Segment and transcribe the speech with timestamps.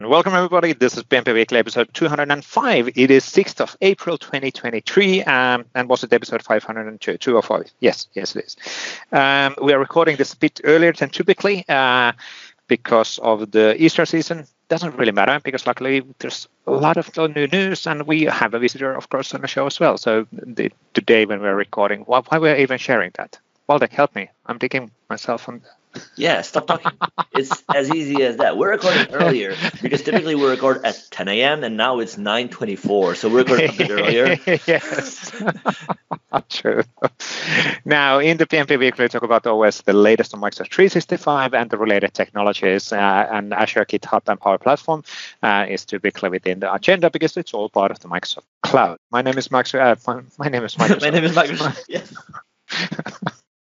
[0.00, 0.74] Welcome, everybody.
[0.74, 2.90] This is PnP Weekly episode 205.
[2.94, 5.24] It is 6th of April 2023.
[5.24, 7.72] Um, and was it episode 502 205?
[7.80, 8.56] Yes, yes, it is.
[9.10, 12.12] Um, we are recording this a bit earlier than typically uh,
[12.68, 14.46] because of the Easter season.
[14.68, 18.60] Doesn't really matter because luckily there's a lot of new news and we have a
[18.60, 19.98] visitor, of course, on the show as well.
[19.98, 23.36] So the, today when we're recording, why, why we're even sharing that?
[23.68, 24.28] Waldek, help me.
[24.46, 25.62] I'm digging myself on
[26.16, 26.92] yeah, stop talking.
[27.32, 28.56] it's as easy as that.
[28.56, 31.64] We're recording earlier because typically we record at 10 a.m.
[31.64, 34.38] and now it's 9:24, so we're recording a bit earlier.
[34.66, 35.32] yes,
[36.48, 36.82] true.
[37.84, 41.70] Now, in the PnP weekly, we talk about always the latest on Microsoft 365 and
[41.70, 42.92] the related technologies.
[42.92, 45.02] Uh, and Azure, GitHub, and Power Platform
[45.42, 48.98] uh, is typically within the agenda because it's all part of the Microsoft Cloud.
[49.10, 49.74] My name is Max.
[49.74, 51.02] Uh, my, my, name is Microsoft.
[51.02, 51.84] my name is Microsoft.
[51.88, 52.12] Yes.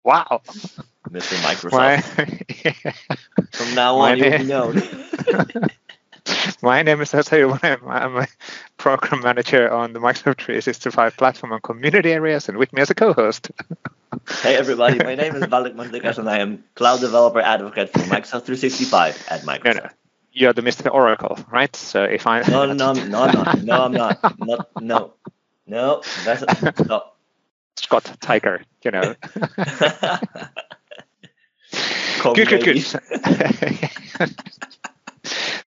[0.05, 0.41] Wow.
[1.09, 1.35] Mr.
[1.41, 2.05] Microsoft.
[3.55, 4.75] From now on, you'll be known.
[6.61, 7.59] My name is Asayu.
[7.63, 8.27] I'm, I'm a
[8.77, 12.95] program manager on the Microsoft 365 platform and community areas, and with me as a
[12.95, 13.49] co-host.
[14.43, 18.45] hey everybody, my name is Waldek Mastykarz, and I am cloud developer advocate for Microsoft
[18.45, 19.63] 365 at Microsoft.
[19.63, 19.89] No, no.
[20.33, 20.93] You're the Mr.
[20.93, 21.75] Oracle, right?
[21.75, 25.13] So if I no no no no no no I'm not not no
[25.65, 26.43] no that's
[26.87, 27.03] no.
[27.77, 29.15] Scott Tiger, you know.
[32.33, 32.85] good, good, good.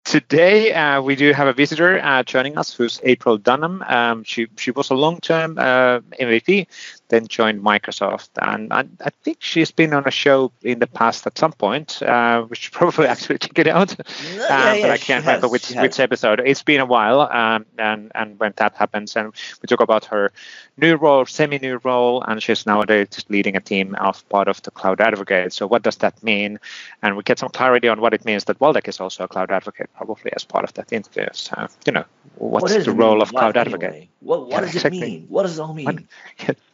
[0.03, 3.89] Today uh, we do have a visitor uh, joining us, who's April Dunnam.
[3.89, 6.67] Um, she she was a long-term uh, MVP,
[7.11, 11.27] then joined Microsoft, and I, I, think she's been on a show in the past
[11.27, 12.01] at some point.
[12.01, 13.95] Uh, we should probably actually check it out,
[14.33, 16.41] yeah, um, yeah, but I can't remember which which episode.
[16.43, 20.31] It's been a while, um, and and when that happens, and we talk about her
[20.77, 25.01] new role, semi-new role, and she's nowadays leading a team of part of the cloud
[25.01, 25.53] advocate.
[25.53, 26.59] So what does that mean?
[27.03, 29.51] And we get some clarity on what it means that Waldek is also a cloud
[29.51, 31.27] advocate, probably as part of that interview.
[31.33, 33.75] So you know, what's what the role of cloud anyway?
[33.75, 34.09] advocate?
[34.21, 34.99] What, what does exactly.
[34.99, 35.25] it mean?
[35.27, 36.07] What does it all mean?
[36.45, 36.57] What,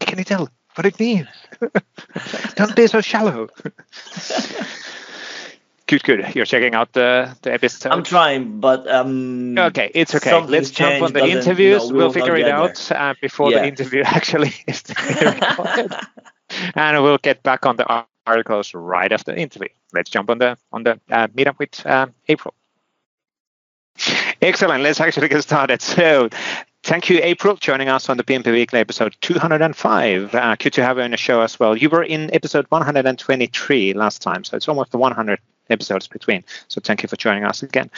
[0.00, 1.28] can you tell what it means?
[2.56, 3.48] Don't be so shallow.
[5.86, 6.34] Good, good.
[6.34, 7.92] You're checking out the, the episode.
[7.92, 9.58] I'm trying, but um.
[9.58, 10.40] Okay, it's okay.
[10.40, 11.90] Let's jump on the interviews.
[11.90, 13.60] No, we we'll figure it out uh, before yeah.
[13.60, 15.92] the interview actually is recorded,
[16.74, 19.68] and we'll get back on the articles right after the interview.
[19.92, 22.54] Let's jump on the on the uh, meetup with uh, April.
[24.40, 24.82] Excellent.
[24.82, 25.82] Let's actually get started.
[25.82, 26.30] So,
[26.84, 30.34] Thank you, April, joining us on the PnP Weekly episode 205.
[30.34, 31.74] Uh, good to have you on the show as well.
[31.74, 35.40] You were in episode 123 last time, so it's almost the 100
[35.70, 36.44] episodes between.
[36.68, 37.90] So thank you for joining us again.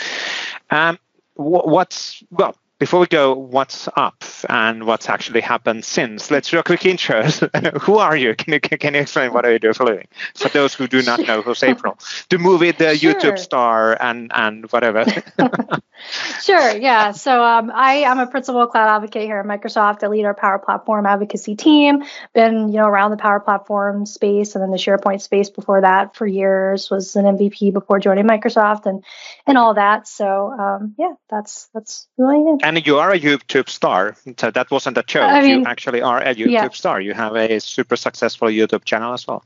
[0.71, 1.01] Um,
[1.35, 2.57] what's well?
[2.79, 6.31] Before we go, what's up and what's actually happened since?
[6.31, 7.23] Let's do a quick intro.
[7.81, 8.35] who are you?
[8.35, 10.09] Can you can you explain what are you doing for living?
[10.35, 11.99] For those who do not know who's April,
[12.29, 13.15] the movie, the sure.
[13.15, 15.07] YouTube star, and and whatever.
[16.43, 16.77] sure.
[16.77, 17.13] Yeah.
[17.13, 20.03] So um, I am a principal cloud advocate here at Microsoft.
[20.03, 22.05] I lead our Power Platform advocacy team.
[22.35, 26.15] Been you know around the Power Platform space and then the SharePoint space before that
[26.15, 26.91] for years.
[26.91, 29.03] Was an MVP before joining Microsoft and
[29.47, 30.07] and all that.
[30.07, 32.59] So um, yeah, that's that's who I am.
[32.67, 34.17] And you are a YouTube star.
[34.39, 35.23] So that wasn't a joke.
[35.23, 36.69] I mean, you actually are a YouTube yeah.
[36.71, 37.01] star.
[37.01, 39.45] You have a super successful YouTube channel as well.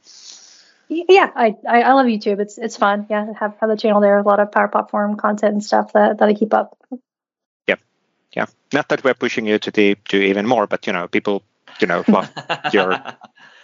[0.89, 2.41] Yeah, I, I, I love YouTube.
[2.41, 3.07] It's it's fun.
[3.11, 4.17] Yeah, I have, have the channel there.
[4.17, 6.79] A lot of Power Platform content and stuff that, that I keep up.
[7.69, 7.77] Yeah,
[8.35, 8.47] yeah.
[8.73, 11.43] Not that we're pushing you to the to even more, but you know, people,
[11.79, 12.31] you know, love
[12.73, 12.97] your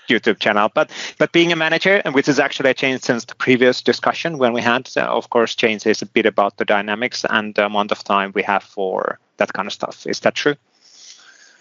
[0.09, 0.71] YouTube channel.
[0.73, 4.39] But but being a manager, and which is actually a change since the previous discussion
[4.39, 7.93] when we had, uh, of course, changes a bit about the dynamics and the amount
[7.93, 10.07] of time we have for that kind of stuff.
[10.07, 10.57] Is that true?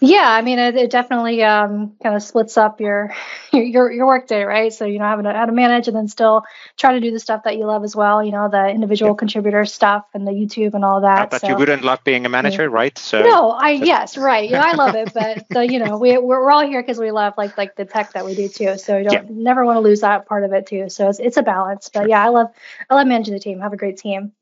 [0.00, 3.14] Yeah, I mean, it, it definitely um, kind of splits up your,
[3.52, 4.72] your your work day, right?
[4.72, 6.44] So you know, having to, how to manage and then still
[6.76, 8.22] try to do the stuff that you love as well.
[8.22, 9.18] You know, the individual yeah.
[9.18, 11.30] contributor stuff and the YouTube and all that.
[11.30, 12.68] But so, you wouldn't love being a manager, yeah.
[12.68, 12.96] right?
[12.98, 14.44] So no, I yes, right.
[14.44, 16.98] You know, I love it, but the, you know, we we're, we're all here because
[16.98, 18.76] we love like like the tech that we do too.
[18.76, 19.22] So you don't yeah.
[19.30, 20.90] never want to lose that part of it too.
[20.90, 21.88] So it's it's a balance.
[21.92, 22.48] But yeah, I love
[22.90, 23.60] I love managing the team.
[23.60, 24.32] have a great team.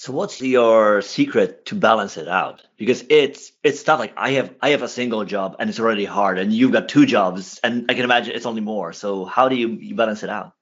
[0.00, 2.62] So what's your secret to balance it out?
[2.76, 3.98] Because it's it's tough.
[3.98, 6.88] Like I have I have a single job and it's already hard, and you've got
[6.88, 8.92] two jobs, and I can imagine it's only more.
[8.92, 10.52] So how do you, you balance it out?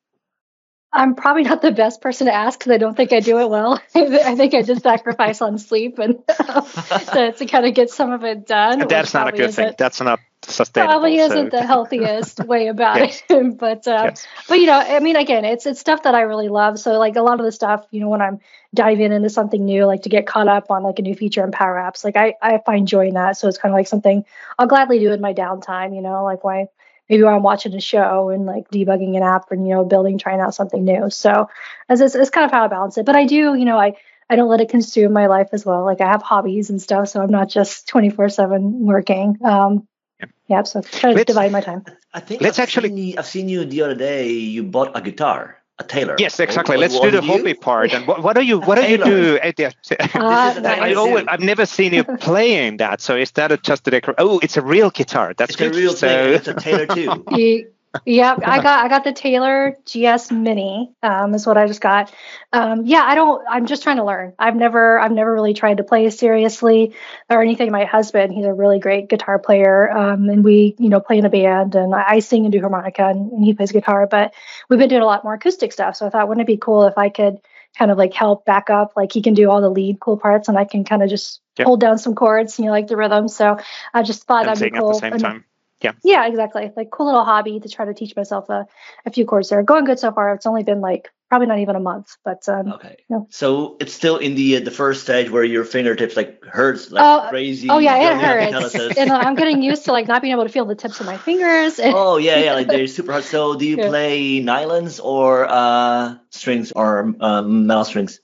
[0.93, 3.51] I'm probably not the best person to ask because I don't think I do it
[3.51, 3.81] well.
[3.95, 8.25] I think I just sacrifice on sleep and to, to kind of get some of
[8.25, 8.87] it done.
[8.89, 9.75] That's not a good thing.
[9.77, 10.93] That's not sustainable.
[10.93, 11.57] Probably isn't so.
[11.57, 13.23] the healthiest way about yes.
[13.29, 13.59] it.
[13.59, 14.27] but uh, yes.
[14.49, 16.79] but you know, I mean, again, it's it's stuff that I really love.
[16.79, 18.41] So like a lot of the stuff, you know, when I'm
[18.75, 21.51] diving into something new, like to get caught up on like a new feature in
[21.51, 23.37] Power Apps, like I I find joy in that.
[23.37, 24.25] So it's kind of like something
[24.59, 25.95] I'll gladly do in my downtime.
[25.95, 26.69] You know, like why
[27.09, 30.19] maybe while I'm watching a show and like debugging an app and you know building
[30.19, 31.11] trying out something new.
[31.11, 31.49] So
[31.89, 33.07] as it's, it's kind of how I balance it.
[33.07, 33.95] But I do, you know, I
[34.29, 35.85] I don't let it consume my life as well.
[35.85, 39.39] Like I have hobbies and stuff, so I'm not just 24 seven working.
[39.45, 39.87] Um,
[40.19, 40.27] yeah.
[40.49, 41.85] yeah, so try to let's, divide my time.
[42.13, 42.89] I think let's I've actually.
[42.89, 44.31] Seen you, I've seen you the other day.
[44.31, 46.17] You bought a guitar a Taylor.
[46.19, 46.77] Yes, exactly.
[46.77, 47.93] Let's do the hobby part.
[47.93, 48.61] And what, what are you?
[48.61, 49.39] What do you do?
[49.39, 49.53] Uh,
[50.15, 53.01] I always, I've never seen you playing that.
[53.01, 54.15] So is that a, just a decor?
[54.19, 55.35] Oh, it's a real guitar.
[55.35, 55.75] That's it's good.
[55.75, 56.09] a real so...
[56.09, 56.35] thing.
[56.35, 57.73] It's a Taylor too.
[58.05, 60.93] Yep, I got I got the Taylor GS Mini.
[61.03, 62.13] Um, is what I just got.
[62.53, 63.45] Um, yeah, I don't.
[63.49, 64.35] I'm just trying to learn.
[64.39, 66.95] I've never I've never really tried to play seriously
[67.29, 67.71] or anything.
[67.71, 71.25] My husband, he's a really great guitar player, um, and we you know play in
[71.25, 74.07] a band, and I, sing and do harmonica, and, and he plays guitar.
[74.07, 74.35] But
[74.69, 75.97] we've been doing a lot more acoustic stuff.
[75.97, 77.39] So I thought, wouldn't it be cool if I could
[77.79, 78.93] kind of like help back up?
[78.97, 81.41] Like he can do all the lead cool parts, and I can kind of just
[81.59, 81.67] yep.
[81.67, 83.29] hold down some chords, and you know, like the rhythm.
[83.29, 83.59] So
[83.93, 84.91] I just thought and that'd be cool.
[84.91, 85.45] At the same and, time
[85.83, 85.93] yeah.
[86.03, 86.73] Yeah, exactly.
[86.77, 88.67] Like cool little hobby to try to teach myself a,
[89.05, 89.63] a few chords there.
[89.63, 90.35] Going good so far.
[90.35, 92.97] It's only been like probably not even a month, but um, okay.
[93.31, 97.03] So it's still in the uh, the first stage where your fingertips like hurts like
[97.03, 97.69] uh, crazy.
[97.69, 98.97] Oh yeah, it hurts.
[98.97, 101.07] and uh, I'm getting used to like not being able to feel the tips of
[101.07, 101.79] my fingers.
[101.83, 103.25] oh yeah, yeah, like they're super hard.
[103.25, 103.89] So do you yeah.
[103.89, 108.21] play nylons or uh, strings or um, metal strings?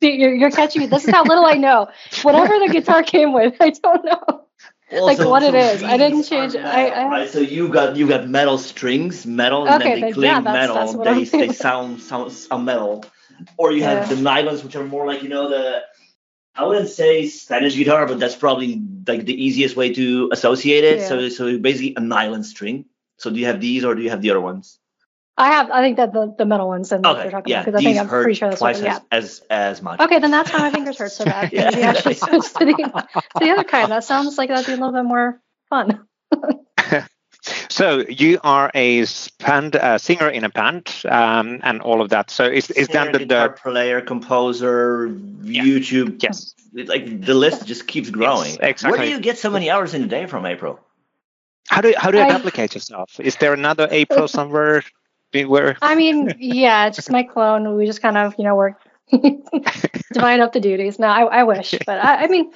[0.00, 0.86] You're, you're catching me.
[0.86, 1.88] This is how little I know.
[2.20, 4.44] Whatever the guitar came with, I don't know.
[4.94, 5.82] Well, like so, what so it is.
[5.82, 6.54] I didn't change.
[6.54, 7.28] Metal, I, I right.
[7.28, 11.02] So you got you got metal strings, metal, okay, and then they cling yeah, metal.
[11.02, 13.04] That's they they sound sound sound metal.
[13.56, 15.82] Or you have the nylons, which are more like you know the.
[16.56, 21.00] I wouldn't say Spanish guitar, but that's probably like the easiest way to associate it.
[21.00, 21.08] Yeah.
[21.08, 22.84] So so basically a nylon string.
[23.18, 24.78] So do you have these or do you have the other ones?
[25.36, 25.70] I have.
[25.70, 27.98] I think that the, the metal ones and okay, talking yeah, about because I think
[27.98, 28.98] I'm pretty sure that's twice what, yeah.
[29.10, 30.00] as, as much.
[30.00, 31.52] Okay, then that's why my fingers hurt so bad.
[31.52, 31.70] yeah.
[31.70, 33.06] Maybe I should switch to the,
[33.40, 33.90] the other kind.
[33.90, 36.06] That sounds like that'd be a little bit more fun.
[37.68, 39.04] so you are a
[39.40, 42.30] band uh, singer in a band um, and all of that.
[42.30, 45.06] So is is that the, the player, composer,
[45.42, 45.62] yeah.
[45.64, 46.22] YouTube?
[46.22, 46.54] Yes.
[46.72, 48.50] Like the list just keeps growing.
[48.50, 48.98] Yes, exactly.
[48.98, 50.80] Where do you get so many hours in a day from April?
[51.68, 53.18] How do how do you I, replicate yourself?
[53.20, 54.82] Is there another April somewhere?
[55.82, 57.76] I mean, yeah, it's just my clone.
[57.76, 58.80] We just kind of, you know, work
[60.12, 60.98] divide up the duties.
[60.98, 62.52] No, I, I wish, but I, I mean,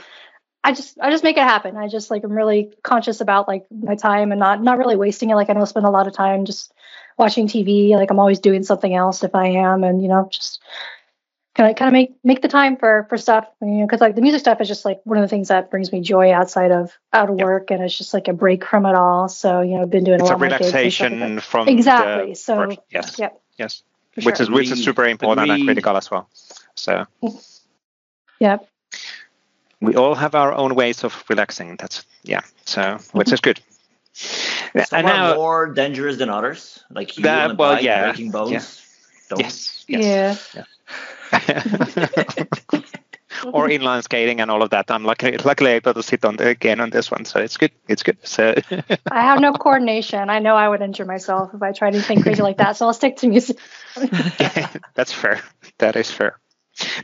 [0.65, 1.77] I just I just make it happen.
[1.77, 5.31] I just like I'm really conscious about like my time and not not really wasting
[5.31, 5.35] it.
[5.35, 6.73] Like I don't spend a lot of time just
[7.17, 7.91] watching TV.
[7.91, 10.61] Like I'm always doing something else if I am, and you know just
[11.59, 14.15] kind of kind of make make the time for for stuff you know because like
[14.15, 16.71] the music stuff is just like one of the things that brings me joy outside
[16.71, 17.47] of out of yep.
[17.47, 20.05] work and it's just like a break from it all so you know i've been
[20.05, 22.79] doing it's a, a relaxation from exactly so work.
[22.91, 23.41] yes yep.
[23.59, 23.83] yes
[24.19, 24.31] sure.
[24.31, 26.29] which is which is super important and critical as well
[26.77, 27.05] so
[28.39, 28.69] yep
[29.81, 33.61] we all have our own ways of relaxing that's yeah so which is good
[34.15, 38.88] Some and now, more dangerous than others like you that, well, yeah, breaking bones yeah.
[39.37, 40.65] Yes, yes yeah.
[41.33, 41.63] yeah.
[43.53, 44.91] or inline skating and all of that.
[44.91, 47.73] I'm lucky, luckily able to sit on the, again on this one, so it's good.
[47.87, 48.19] It's good.
[48.23, 48.55] So
[49.11, 50.31] I have no coordination.
[50.31, 52.77] I know I would injure myself if I tried anything crazy like that.
[52.77, 53.59] So I'll stick to music.
[54.95, 55.41] That's fair.
[55.79, 56.39] That is fair.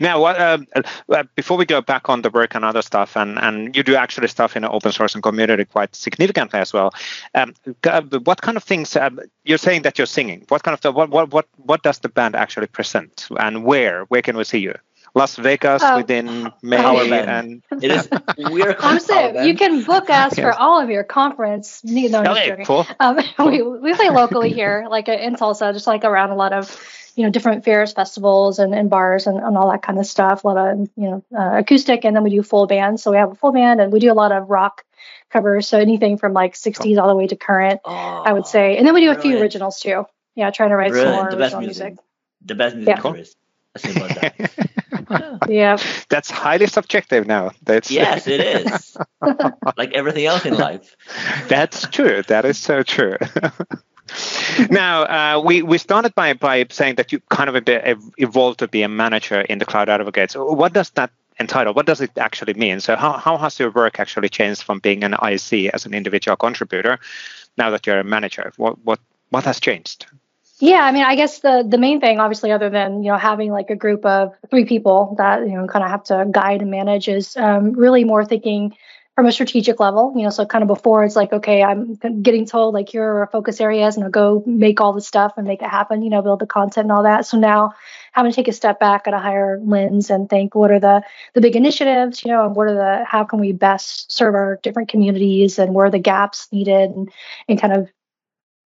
[0.00, 0.67] Now, um,
[1.09, 3.97] uh, before we go back on the work and other stuff, and, and you do
[3.97, 6.93] actually stuff in the open source and community quite significantly as well.
[7.35, 7.55] Um,
[8.25, 10.44] what kind of things um, you're saying that you're singing?
[10.49, 14.37] What kind of what what what does the band actually present, and where where can
[14.37, 14.75] we see you?
[15.14, 15.97] Las Vegas oh.
[15.97, 18.09] within May and it is
[18.50, 21.83] we're I'm saying you can book us for all of your conference.
[21.85, 22.87] No, okay, cool.
[22.99, 23.50] Um, cool.
[23.50, 26.76] we we play locally here, like in Tulsa, just like around a lot of
[27.14, 30.42] you know different fairs festivals and, and bars and, and all that kind of stuff
[30.42, 33.16] a lot of you know uh, acoustic and then we do full band so we
[33.16, 34.85] have a full band and we do a lot of rock
[35.30, 37.92] covers so anything from like 60s all the way to current oh,
[38.26, 40.04] i would say and then we do a few originals too
[40.35, 41.14] yeah trying to write brilliant.
[41.14, 41.87] some more the original music.
[41.87, 42.04] music.
[42.44, 43.00] the best music yeah.
[43.00, 43.12] Cool.
[43.75, 44.71] that.
[45.49, 45.76] Yeah
[46.08, 48.96] that's highly subjective now that's yes it is
[49.76, 50.96] like everything else in life
[51.49, 53.16] that's true that is so true
[54.70, 58.58] now, uh, we, we started by, by saying that you kind of a bit evolved
[58.58, 60.30] to be a manager in the Cloud Advocate.
[60.30, 61.75] So what does that entitle?
[61.75, 62.80] What does it actually mean?
[62.80, 66.37] So how, how has your work actually changed from being an IC as an individual
[66.37, 66.99] contributor
[67.56, 68.52] now that you're a manager?
[68.56, 70.06] What, what, what has changed?
[70.64, 73.50] Yeah, I mean, I guess the the main thing, obviously, other than you know having
[73.52, 76.71] like a group of three people that you know kind of have to guide and
[76.71, 78.75] manage, is um, really more thinking
[79.14, 82.47] from a strategic level, you know, so kind of before it's like, okay, I'm getting
[82.47, 85.62] told like here are focus areas and I'll go make all the stuff and make
[85.62, 87.26] it happen, you know, build the content and all that.
[87.26, 87.75] So now
[88.12, 91.02] having to take a step back at a higher lens and think what are the
[91.35, 94.59] the big initiatives, you know, and what are the how can we best serve our
[94.62, 97.12] different communities and where are the gaps needed and
[97.49, 97.88] and kind of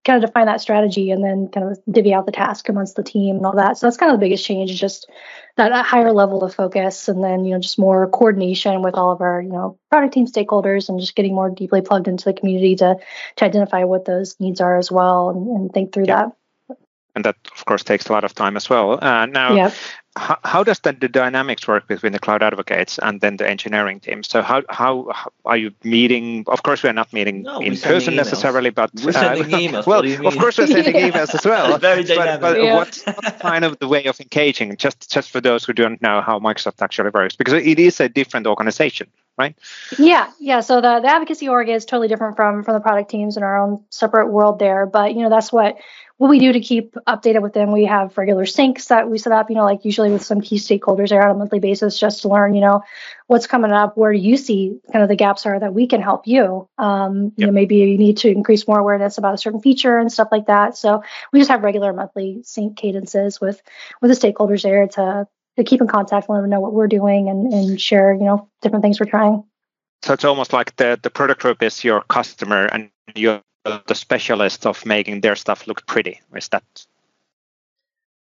[0.05, 3.02] kind of define that strategy and then kind of divvy out the task amongst the
[3.02, 3.76] team and all that.
[3.76, 5.11] So that's kind of the biggest change is just
[5.57, 9.11] that, that higher level of focus and then, you know, just more coordination with all
[9.11, 12.33] of our, you know, product team stakeholders and just getting more deeply plugged into the
[12.33, 12.97] community to
[13.37, 16.25] to identify what those needs are as well and, and think through yeah.
[16.25, 16.33] that
[17.19, 19.03] and that of course takes a lot of time as well.
[19.03, 19.75] Uh, now, yep.
[20.17, 23.99] how, how, does the, the dynamics work between the cloud advocates and then the engineering
[23.99, 24.23] team?
[24.23, 26.45] So how, how, how are you meeting?
[26.47, 29.87] Of course, we're not meeting no, in person necessarily, but we're sending uh, emails.
[29.87, 31.11] well, of course, we're sending yeah.
[31.11, 31.75] emails as well.
[31.75, 32.41] It's very dynamic.
[32.41, 32.77] But, but yeah.
[32.77, 34.77] what's, what's kind of the way of engaging?
[34.77, 38.09] Just just for those who don't know how Microsoft actually works, because it is a
[38.09, 39.09] different organization
[39.39, 39.57] right?
[39.99, 40.61] Yeah, yeah.
[40.61, 43.63] So the, the advocacy org is totally different from from the product teams in our
[43.63, 44.85] own separate world there.
[44.85, 45.77] But you know, that's what
[46.19, 49.33] what we do to keep updated with them, we have regular syncs that we set
[49.33, 52.23] up, you know, like usually with some key stakeholders there on a monthly basis just
[52.23, 52.83] to learn, you know,
[53.29, 56.03] what's coming up, where do you see kind of the gaps are that we can
[56.03, 56.69] help you.
[56.77, 57.33] Um, yep.
[57.37, 60.29] You know, maybe you need to increase more awareness about a certain feature and stuff
[60.33, 60.77] like that.
[60.77, 63.63] So we just have regular monthly sync cadences with
[64.03, 66.89] with the stakeholders there to to keep in contact and let them know what we're
[66.89, 69.45] doing and, and share, you know, different things we're trying.
[70.03, 74.67] So it's almost like the, the product group is your customer and you're the specialist
[74.67, 76.21] of making their stuff look pretty.
[76.35, 76.65] Is that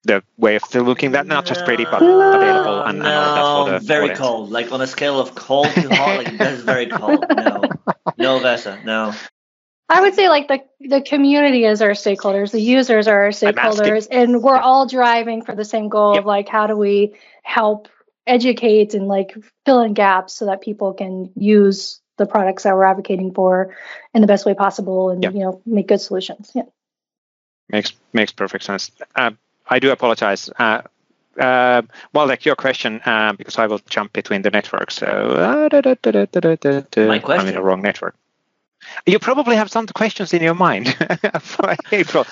[0.03, 1.25] the way of looking that?
[1.25, 4.19] Not just pretty but available and, no, and all that for the very audience.
[4.19, 4.51] cold.
[4.51, 7.25] Like on a scale of cold to hot like that's very cold.
[7.35, 7.63] No.
[8.17, 9.13] No Vesa no.
[9.89, 14.07] I would say like the the community is our stakeholders, the users are our stakeholders,
[14.09, 16.21] and we're all driving for the same goal yep.
[16.21, 17.87] of like how do we help
[18.25, 22.83] educate and like fill in gaps so that people can use the products that we're
[22.83, 23.75] advocating for
[24.13, 26.63] in the best way possible and you know make good solutions yeah
[27.69, 29.31] makes makes perfect sense uh,
[29.67, 30.81] i do apologize uh,
[31.39, 31.81] uh,
[32.13, 34.95] well, like your question, uh, because I will jump between the networks.
[34.95, 37.41] So, uh, da, da, da, My question.
[37.41, 38.15] I'm in the wrong network.
[39.05, 40.95] You probably have some questions in your mind
[41.41, 42.25] for April.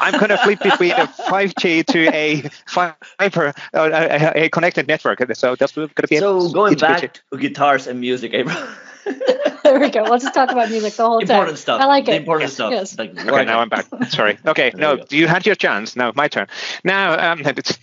[0.00, 5.20] I'm going to flip between a 5G to a fiber, uh, a, a, connected network.
[5.34, 6.18] So that's going to be.
[6.18, 8.56] So going back to guitars and music, April.
[9.62, 10.02] there we go.
[10.02, 11.38] Let's just talk about music the whole important time.
[11.38, 11.80] Important stuff.
[11.80, 12.16] I like the it.
[12.16, 12.72] Important yes, stuff.
[12.72, 12.98] Yes.
[12.98, 13.86] Like, okay, now I'm back.
[14.08, 14.38] Sorry.
[14.48, 15.94] Okay, there no, you had your chance.
[15.96, 16.46] Now my turn.
[16.84, 17.78] Now, um, it's.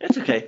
[0.00, 0.46] it's okay.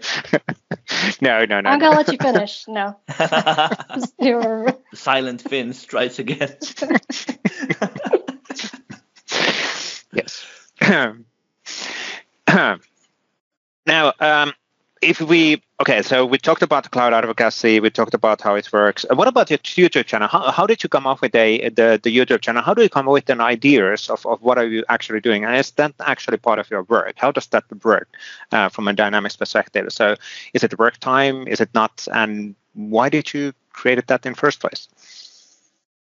[1.20, 1.70] no, no, no.
[1.70, 2.68] I'm gonna let you finish.
[2.68, 2.96] No.
[3.08, 6.56] the silent Finn strikes again.
[10.12, 10.46] yes.
[13.86, 14.52] now, um,
[15.04, 18.72] if we okay, so we talked about the cloud advocacy, we talked about how it
[18.72, 19.04] works.
[19.10, 20.28] What about your YouTube channel?
[20.28, 22.62] How, how did you come up with a, the the YouTube channel?
[22.62, 25.44] How do you come up with an ideas of, of what are you actually doing?
[25.44, 27.14] And is that actually part of your work?
[27.16, 28.08] How does that work
[28.52, 29.92] uh, from a dynamics perspective?
[29.92, 30.16] So
[30.52, 31.46] is it work time?
[31.46, 32.06] Is it not?
[32.12, 34.88] And why did you create that in first place?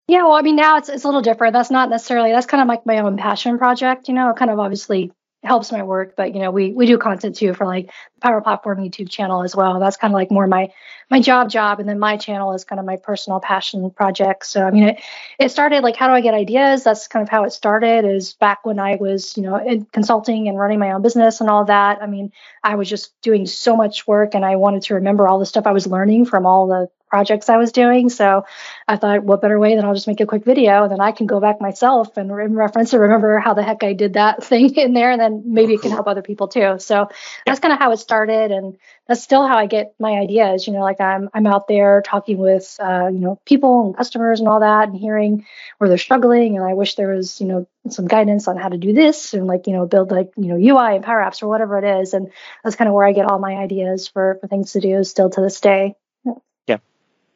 [0.08, 1.54] Yeah, well, I mean, now it's, it's a little different.
[1.54, 4.60] That's not necessarily, that's kind of like my own passion project, you know, kind of
[4.60, 8.22] obviously helps my work but you know we we do content too for like the
[8.22, 9.80] power platform youtube channel as well.
[9.80, 10.72] That's kind of like more my
[11.10, 14.46] my job job and then my channel is kind of my personal passion project.
[14.46, 15.02] So i mean it,
[15.40, 16.84] it started like how do i get ideas?
[16.84, 20.48] That's kind of how it started is back when i was you know in consulting
[20.48, 22.02] and running my own business and all that.
[22.02, 22.32] I mean
[22.64, 25.66] i was just doing so much work and i wanted to remember all the stuff
[25.66, 28.10] i was learning from all the projects I was doing.
[28.10, 28.46] So
[28.88, 31.12] I thought, what better way than I'll just make a quick video and then I
[31.12, 34.44] can go back myself and re- reference and remember how the heck I did that
[34.52, 35.12] thing in there.
[35.12, 36.80] And then maybe it can help other people too.
[36.80, 37.10] So
[37.46, 38.52] that's kind of how it started.
[38.52, 38.78] And
[39.08, 40.66] that's still how I get my ideas.
[40.66, 44.40] You know, like I'm, I'm out there talking with, uh, you know, people and customers
[44.40, 45.46] and all that and hearing
[45.78, 46.56] where they're struggling.
[46.56, 49.48] And I wish there was, you know, some guidance on how to do this and
[49.48, 52.14] like, you know, build like, you know, UI and Power Apps or whatever it is.
[52.14, 52.32] And
[52.64, 55.30] that's kind of where I get all my ideas for, for things to do still
[55.30, 55.96] to this day.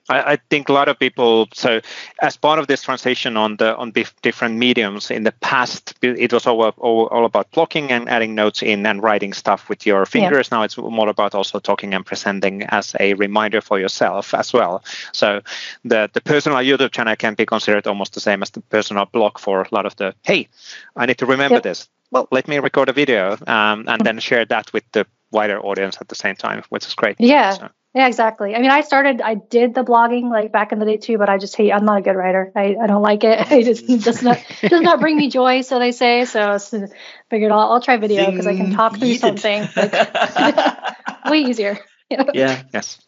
[0.09, 1.47] I, I, think a lot of people.
[1.53, 1.81] So,
[2.21, 6.45] as part of this transition on the on different mediums, in the past it was
[6.45, 10.50] all, all, all about blocking and adding notes in and writing stuff with your fingers.
[10.51, 10.57] Yeah.
[10.57, 14.83] Now it's more about also talking and presenting as a reminder for yourself as well.
[15.12, 15.41] So,
[15.83, 19.39] the the personal YouTube channel can be considered almost the same as the personal blog
[19.39, 20.13] for a lot of the.
[20.24, 20.47] Hey,
[20.95, 21.63] I need to remember yep.
[21.63, 21.89] this.
[22.12, 25.97] Well, let me record a video um, and then share that with the wider audience
[26.00, 27.15] at the same time, which is great.
[27.19, 27.51] Yeah.
[27.51, 27.69] So.
[27.96, 28.54] Yeah, exactly.
[28.54, 31.30] I mean, I started, I did the blogging like back in the day too, but
[31.30, 32.52] I just hate, I'm not a good writer.
[32.54, 33.50] I, I don't like it.
[33.52, 35.62] It just does not, does not bring me joy.
[35.62, 36.88] So they say, so, so
[37.30, 40.78] figured I'll, I'll try video because I can talk through something like,
[41.30, 41.80] way easier.
[42.10, 42.25] You know?
[42.34, 42.64] Yeah.
[42.74, 43.00] Yes.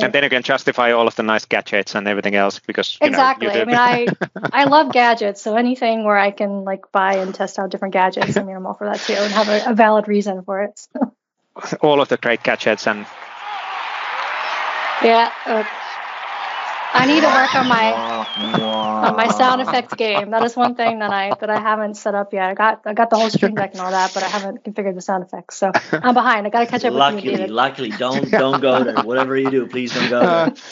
[0.00, 3.48] And then you can justify all of the nice gadgets and everything else because exactly.
[3.48, 4.06] Know, I mean, I
[4.52, 8.36] I love gadgets, so anything where I can like buy and test out different gadgets,
[8.36, 10.80] I mean, I'm all for that too, and have a, a valid reason for it.
[10.92, 11.14] So.
[11.80, 13.06] All of the great gadgets and
[15.04, 15.30] yeah.
[15.46, 15.64] Uh,
[16.96, 17.92] I need to work on my.
[19.04, 20.30] on my sound effects game.
[20.30, 22.48] That is one thing that I that I haven't set up yet.
[22.48, 24.94] I got I got the whole stream deck and all that, but I haven't configured
[24.94, 25.56] the sound effects.
[25.56, 26.46] So I'm behind.
[26.46, 29.02] I got to catch up luckily, with you, Luckily, don't don't go there.
[29.02, 30.54] Whatever you do, please don't go there.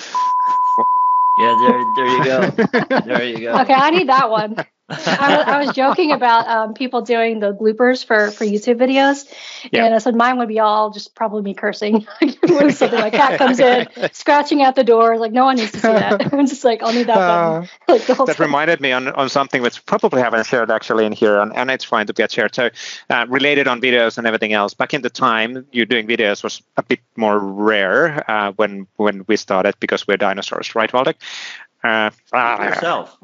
[1.38, 3.00] Yeah, there, there you go.
[3.06, 3.60] There you go.
[3.62, 4.56] Okay, I need that one.
[4.92, 9.32] I, was, I was joking about um, people doing the bloopers for for YouTube videos,
[9.70, 9.84] yeah.
[9.84, 12.06] and I said mine would be all just probably me cursing.
[12.48, 15.78] when something like cat comes in, scratching at the door, like no one needs to
[15.78, 16.32] see that.
[16.32, 18.26] I'm just like, I'll need that uh, like that time.
[18.38, 21.84] reminded me on, on something which probably haven't shared actually in here, and, and it's
[21.84, 22.54] fine to get shared.
[22.54, 22.70] So
[23.10, 24.74] uh, related on videos and everything else.
[24.74, 29.24] Back in the time, you doing videos was a bit more rare uh, when when
[29.26, 31.14] we started because we're dinosaurs, right, Waldek?
[31.84, 33.18] Uh, yourself.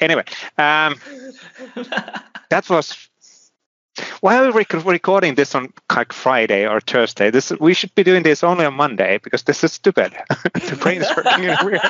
[0.00, 0.24] Anyway,
[0.58, 0.96] um,
[2.50, 3.08] that was
[4.20, 8.42] while we're recording this on like Friday or Thursday, this we should be doing this
[8.42, 10.12] only on Monday because this is stupid.
[10.54, 11.80] the brain is working in weird.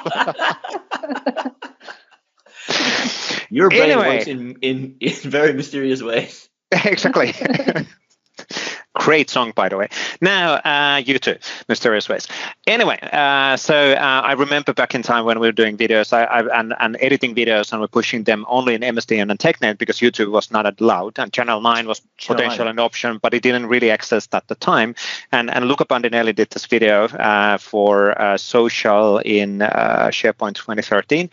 [3.50, 4.16] Your brain anyway.
[4.16, 6.48] works in, in, in very mysterious ways.
[6.72, 7.34] exactly.
[8.94, 9.88] Great song, by the way.
[10.20, 11.36] Now, uh, you too,
[11.68, 12.28] Mysterious Ways.
[12.66, 16.22] Anyway, uh, so uh, I remember back in time when we were doing videos I,
[16.24, 19.98] I, and, and, editing videos and we're pushing them only in MSDN and TechNet because
[19.98, 23.90] YouTube was not allowed and Channel 9 was potential an option, but it didn't really
[23.90, 24.94] exist at the time.
[25.32, 31.30] And, and Luca Bandinelli did this video uh, for uh, social in uh, SharePoint 2013.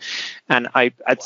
[0.48, 1.16] And I, I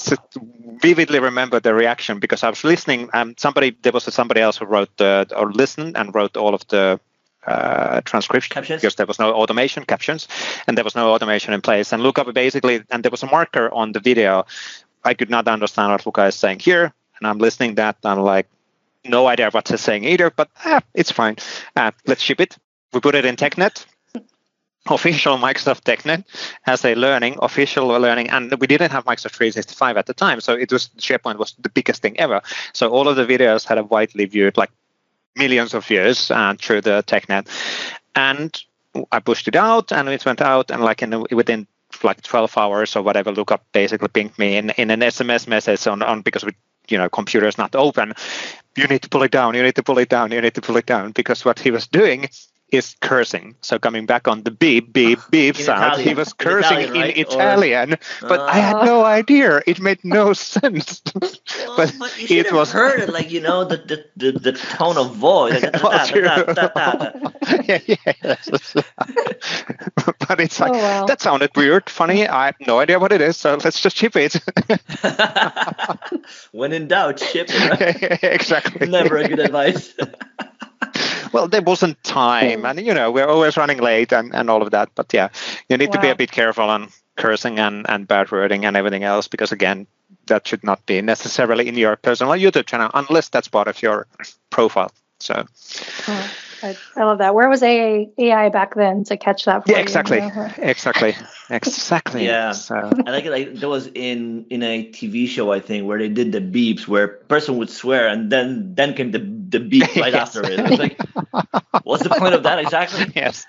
[0.83, 3.09] vividly remember the reaction because I was listening.
[3.15, 6.55] Um, somebody There was somebody else who wrote the, or listened and wrote wrote all
[6.55, 7.01] of the
[7.47, 8.83] uh, transcription captions.
[8.83, 10.27] because there was no automation captions
[10.67, 11.93] and there was no automation in place.
[11.93, 14.45] And Luca basically, and there was a marker on the video.
[15.05, 17.97] I could not understand what Luca is saying here, and I'm listening that.
[18.03, 18.49] I'm like,
[19.05, 21.37] no idea what he's saying either, but ah, it's fine.
[21.77, 22.59] Uh, let's ship it.
[22.93, 23.87] We put it in TechNet.
[24.89, 26.25] Official Microsoft TechNet
[26.67, 30.55] as a learning, official learning, and we didn't have Microsoft 365 at the time, so
[30.55, 32.41] it was SharePoint was the biggest thing ever.
[32.73, 34.71] So all of the videos had a widely viewed, like
[35.37, 37.49] millions of years uh, through the TechNet.
[38.15, 38.59] And
[39.13, 41.67] I pushed it out and it went out and like in within
[42.03, 46.03] like 12 hours or whatever, Luca basically pinged me in, in an SMS message on,
[46.03, 46.53] on because we
[46.89, 48.13] you know computer is not open
[48.77, 50.61] you need to pull it down you need to pull it down you need to
[50.61, 52.29] pull it down because what he was doing
[52.73, 53.55] is cursing.
[53.61, 56.09] So coming back on the beep, beep, beep sound, Italian.
[56.09, 57.17] he was cursing in Italian, right?
[57.17, 57.99] in Italian or,
[58.29, 59.63] but uh, I had no idea.
[59.67, 61.03] It made no sense.
[61.15, 61.31] Well,
[61.77, 65.15] but, but it was heard it like you know the the, the, the tone of
[65.15, 65.65] voice.
[65.87, 66.15] Like,
[67.69, 68.37] yeah, yeah.
[70.29, 71.07] but it's like oh, wow.
[71.07, 72.27] that sounded weird, funny.
[72.27, 74.37] I have no idea what it is, so let's just ship it.
[76.53, 77.81] when in doubt, ship it.
[78.03, 78.25] Right?
[78.25, 78.89] exactly.
[78.89, 79.95] Never a good advice
[81.33, 84.71] well, there wasn't time, and you know we're always running late and, and all of
[84.71, 84.91] that.
[84.95, 85.29] But yeah,
[85.69, 85.95] you need wow.
[85.95, 89.53] to be a bit careful on cursing and, and bad wording and everything else because
[89.53, 89.87] again,
[90.27, 94.07] that should not be necessarily in your personal YouTube channel unless that's part of your
[94.51, 94.93] profile.
[95.19, 95.47] So.
[96.63, 97.35] I, I, love that.
[97.35, 99.65] Where was AI, AI back then to catch that?
[99.67, 100.51] yeah, exactly, you know?
[100.59, 101.15] exactly,
[101.51, 102.25] exactly.
[102.25, 102.75] Yeah, so.
[102.75, 103.31] I like it.
[103.31, 106.87] Like there was in in a TV show I think where they did the beeps
[106.89, 110.37] where person would swear and then then came the the beep right yes.
[110.37, 110.59] after it.
[110.59, 111.01] It's like,
[111.85, 113.07] what's the point of that exactly?
[113.17, 113.47] Yes,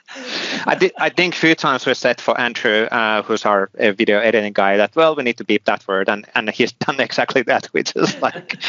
[0.65, 0.93] I did.
[0.97, 4.53] I think a few times we said for Andrew, uh, who's our uh, video editing
[4.53, 7.65] guy, that well we need to beep that word, and and he's done exactly that,
[7.67, 8.59] which is like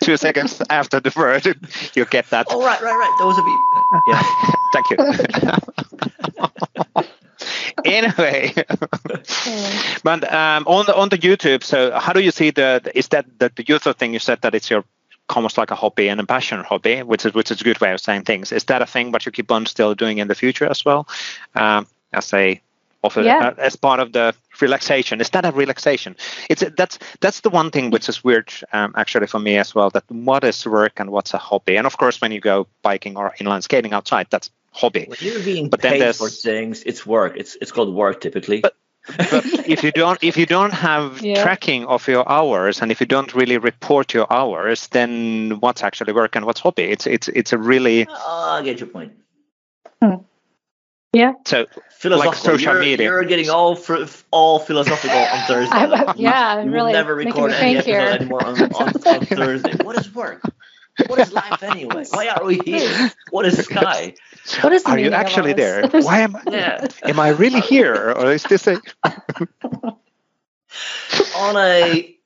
[0.00, 1.46] two seconds after the word
[1.94, 2.46] you get that.
[2.50, 3.14] Oh right, right, right.
[3.18, 3.60] There was a beep
[4.06, 4.22] yeah.
[4.72, 4.96] Thank you.
[7.84, 8.52] anyway,
[10.02, 13.26] but um, on the on the YouTube, so how do you see the is that
[13.38, 14.12] the, the YouTube thing?
[14.12, 14.84] You said that it's your
[15.34, 17.92] almost like a hobby and a passion hobby, which is which is a good way
[17.92, 18.52] of saying things.
[18.52, 21.08] Is that a thing what you keep on still doing in the future as well?
[21.54, 22.60] Um, as a
[23.06, 23.48] of a, yeah.
[23.48, 25.20] uh, as part of the relaxation.
[25.20, 26.16] Is that a relaxation.
[26.50, 29.90] It's that's that's the one thing which is weird um, actually for me as well
[29.90, 31.76] that what is work and what's a hobby.
[31.76, 35.06] And of course when you go biking or inline skating outside that's hobby.
[35.08, 37.34] When you're being but paid for things it's work.
[37.36, 38.60] It's it's called work typically.
[38.60, 38.76] But,
[39.30, 41.42] but if you don't if you don't have yeah.
[41.42, 46.12] tracking of your hours and if you don't really report your hours then what's actually
[46.12, 46.84] work and what's hobby?
[46.84, 49.12] It's it's it's a really oh, i get your point.
[50.02, 50.16] Hmm.
[51.16, 51.32] Yeah.
[51.46, 51.66] So
[52.04, 53.06] like social you're, media.
[53.06, 55.86] You're getting all fr- all philosophical on Thursday.
[55.86, 56.88] Like, yeah, you, really.
[56.88, 58.00] will never record any episode here.
[58.00, 58.70] anymore on, on,
[59.06, 59.72] on Thursday.
[59.82, 60.42] What is work?
[61.06, 62.04] What is life anyway?
[62.10, 63.10] Why are we here?
[63.30, 64.14] What is Sky?
[64.60, 65.88] What is the Are you actually there?
[65.88, 66.42] Why am I?
[66.48, 66.86] Yeah.
[67.02, 68.80] Am I really here, or is this a?
[71.36, 72.16] on a,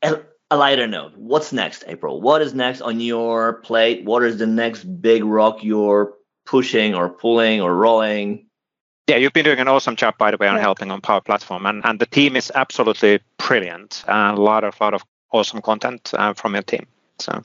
[0.51, 2.21] a lighter note, what's next, April?
[2.21, 4.05] What is next on your plate?
[4.05, 6.13] What is the next big rock you're
[6.45, 8.50] pushing or pulling or rolling?
[9.11, 10.61] Yeah, you've been doing an awesome job, by the way, on yeah.
[10.61, 14.05] helping on Power Platform, and, and the team is absolutely brilliant.
[14.07, 16.87] Uh, a lot of lot of awesome content uh, from your team.
[17.19, 17.43] So.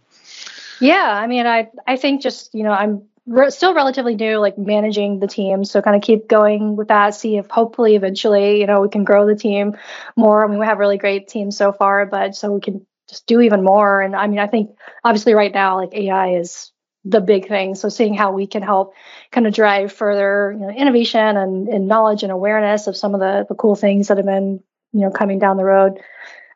[0.79, 4.59] Yeah, I mean, I I think just you know I'm re- still relatively new, like
[4.59, 7.15] managing the team, so kind of keep going with that.
[7.15, 9.75] See if hopefully eventually you know we can grow the team
[10.15, 10.45] more.
[10.45, 13.41] I mean, we have really great teams so far, but so we can just do
[13.41, 14.01] even more.
[14.01, 16.71] And I mean, I think obviously right now like AI is
[17.05, 17.75] the big thing.
[17.75, 18.93] So seeing how we can help
[19.31, 23.19] kind of drive further you know, innovation and, and knowledge and awareness of some of
[23.19, 25.99] the, the cool things that have been you know coming down the road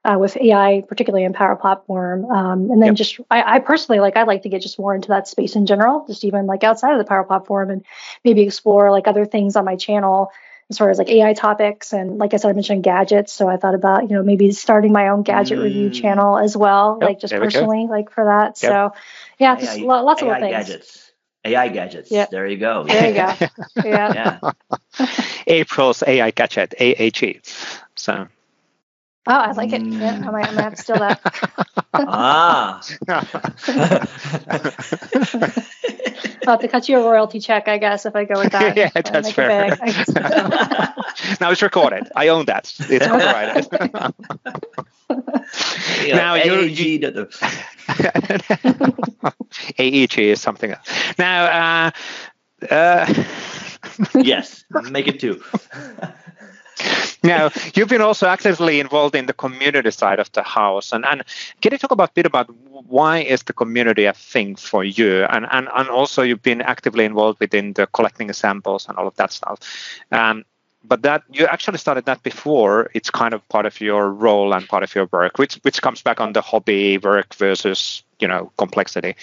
[0.05, 2.25] uh, with AI, particularly in Power Platform.
[2.25, 2.95] Um, and then yep.
[2.95, 5.65] just I, I, personally like I'd like to get just more into that space in
[5.65, 7.85] general, just even like outside of the Power Platform and
[8.23, 10.31] maybe explore like other things on my channel
[10.69, 13.33] as far as like AI topics and like I said, I mentioned gadgets.
[13.33, 15.63] So I thought about, you know, maybe starting my own gadget mm.
[15.63, 18.62] review channel as well, yep, like just personally, like for that.
[18.62, 18.71] Yep.
[18.71, 18.93] So
[19.39, 20.49] yeah, AI, just lots AI of things.
[20.49, 21.12] Gadgets.
[21.45, 22.12] AI gadgets.
[22.12, 22.28] Yeah.
[22.30, 22.86] There you go.
[22.89, 23.38] There you go.
[23.84, 24.13] Yeah.
[24.13, 24.39] yeah.
[25.47, 27.41] April's AI gadget, AAG.
[27.95, 28.28] So
[29.28, 29.88] Oh, I like it.
[29.99, 31.21] Yeah, I might, I might have to steal that.
[32.06, 32.86] ah.
[36.47, 38.78] I'll have to cut you a royalty check, I guess, if I go with that.
[38.78, 39.69] yeah, that's fair.
[41.41, 42.10] now it's recorded.
[42.15, 42.73] I own that.
[42.80, 43.67] It's copyrighted.
[46.06, 47.28] yeah, now AEG, you,
[49.78, 50.88] AEG is something else.
[51.17, 51.91] Now, uh,
[52.69, 53.23] uh,
[54.15, 55.41] yes, make it two
[57.23, 61.23] now you've been also actively involved in the community side of the house and, and
[61.61, 62.49] can you talk about a bit about
[62.87, 65.23] why is the community a thing for you?
[65.23, 69.15] And, and and also you've been actively involved within the collecting samples and all of
[69.15, 69.59] that stuff.
[70.11, 70.45] Um,
[70.89, 72.89] but that you actually started that before.
[72.93, 76.02] It's kind of part of your role and part of your work which which comes
[76.02, 79.15] back on the hobby work versus you know complexity.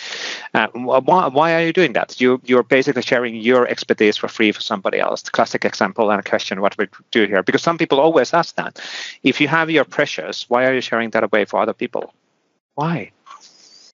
[0.54, 2.20] Uh, why, why are you doing that?
[2.20, 5.22] You you're basically sharing your expertise for free for somebody else.
[5.22, 8.54] The classic example and a question what we do here because some people always ask
[8.56, 8.80] that.
[9.22, 12.14] If you have your precious why are you sharing that away for other people?
[12.76, 13.12] Why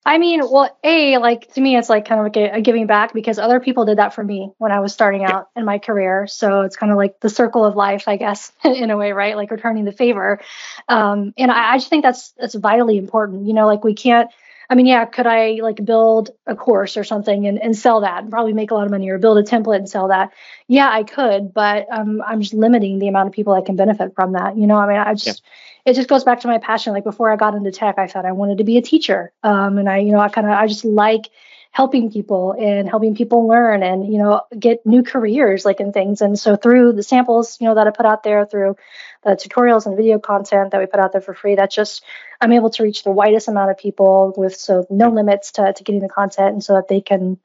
[0.04, 2.88] I mean, well, a like to me, it's like kind of like a, a, giving
[2.88, 5.78] back because other people did that for me when I was starting out in my
[5.78, 6.26] career.
[6.26, 9.36] So it's kind of like the circle of life, I guess, in a way, right?
[9.36, 10.40] Like returning the favor.
[10.88, 13.46] Um, and I, I just think that's that's vitally important.
[13.46, 14.28] You know, like we can't
[14.68, 18.22] I mean, yeah, could I like build a course or something and, and sell that
[18.22, 20.32] and probably make a lot of money or build a template and sell that?
[20.68, 24.14] Yeah, I could, but um, I'm just limiting the amount of people that can benefit
[24.14, 24.56] from that.
[24.56, 25.42] You know, I mean, I just,
[25.86, 25.90] yeah.
[25.92, 26.92] it just goes back to my passion.
[26.92, 29.32] Like before I got into tech, I thought I wanted to be a teacher.
[29.42, 31.28] Um, and I, you know, I kind of, I just like
[31.72, 36.20] helping people and helping people learn and you know get new careers like in things.
[36.20, 38.76] And so through the samples you know that i put out there through
[39.24, 42.04] the tutorials and video content that we put out there for free that's just
[42.40, 45.84] i'm able to reach the widest amount of people with so no limits to, to
[45.84, 47.38] getting the content and so that they can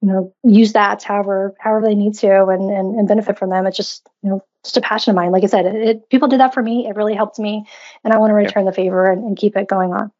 [0.00, 3.66] you know use that however however they need to and, and, and benefit from them.
[3.66, 5.32] It's just you know just a passion of mine.
[5.32, 6.86] Like i said it, it people did that for me.
[6.86, 7.66] It really helped me
[8.04, 8.70] and i want to return yeah.
[8.70, 10.12] the favor and, and keep it going on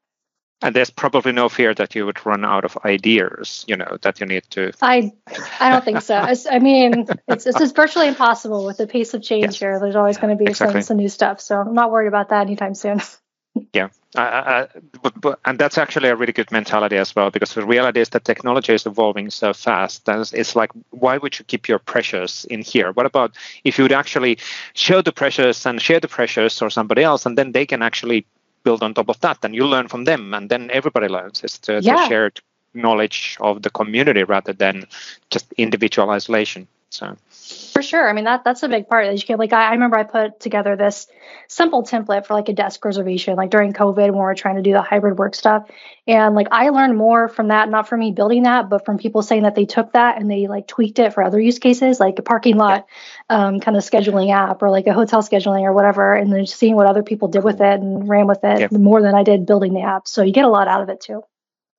[0.62, 4.21] and there's probably no fear that you would run out of ideas, you know, that
[4.21, 4.73] you need to.
[4.81, 5.12] I,
[5.61, 6.23] I don't think so.
[6.29, 9.59] It's, I mean, it's, it's just virtually impossible with the pace of change yes.
[9.59, 9.79] here.
[9.79, 10.81] There's always going to be exactly.
[10.81, 11.40] some, some new stuff.
[11.40, 13.01] So I'm not worried about that anytime soon.
[13.73, 14.66] yeah, uh,
[15.03, 18.09] but, but, and that's actually a really good mentality as well, because the reality is
[18.11, 20.07] that technology is evolving so fast.
[20.07, 22.92] That it's like, why would you keep your pressures in here?
[22.92, 24.38] What about if you would actually
[24.75, 28.27] show the pressures and share the pressures or somebody else, and then they can actually
[28.67, 31.59] build on top of that and you learn from them and then everybody learns it's
[31.67, 31.95] the, yeah.
[31.97, 32.41] the shared
[32.75, 34.85] knowledge of the community rather than
[35.31, 38.09] just individual isolation so for sure.
[38.09, 39.13] I mean that that's a big part.
[39.13, 41.07] You can like I, I, remember I put together this
[41.47, 44.63] simple template for like a desk reservation, like during COVID when we are trying to
[44.63, 45.71] do the hybrid work stuff.
[46.09, 49.23] And like I learned more from that, not from me building that, but from people
[49.23, 52.19] saying that they took that and they like tweaked it for other use cases, like
[52.19, 52.87] a parking lot
[53.31, 56.75] um, kind of scheduling app or like a hotel scheduling or whatever, and then seeing
[56.75, 59.73] what other people did with it and ran with it more than I did building
[59.75, 60.09] the app.
[60.09, 61.23] So you get a lot out of it too.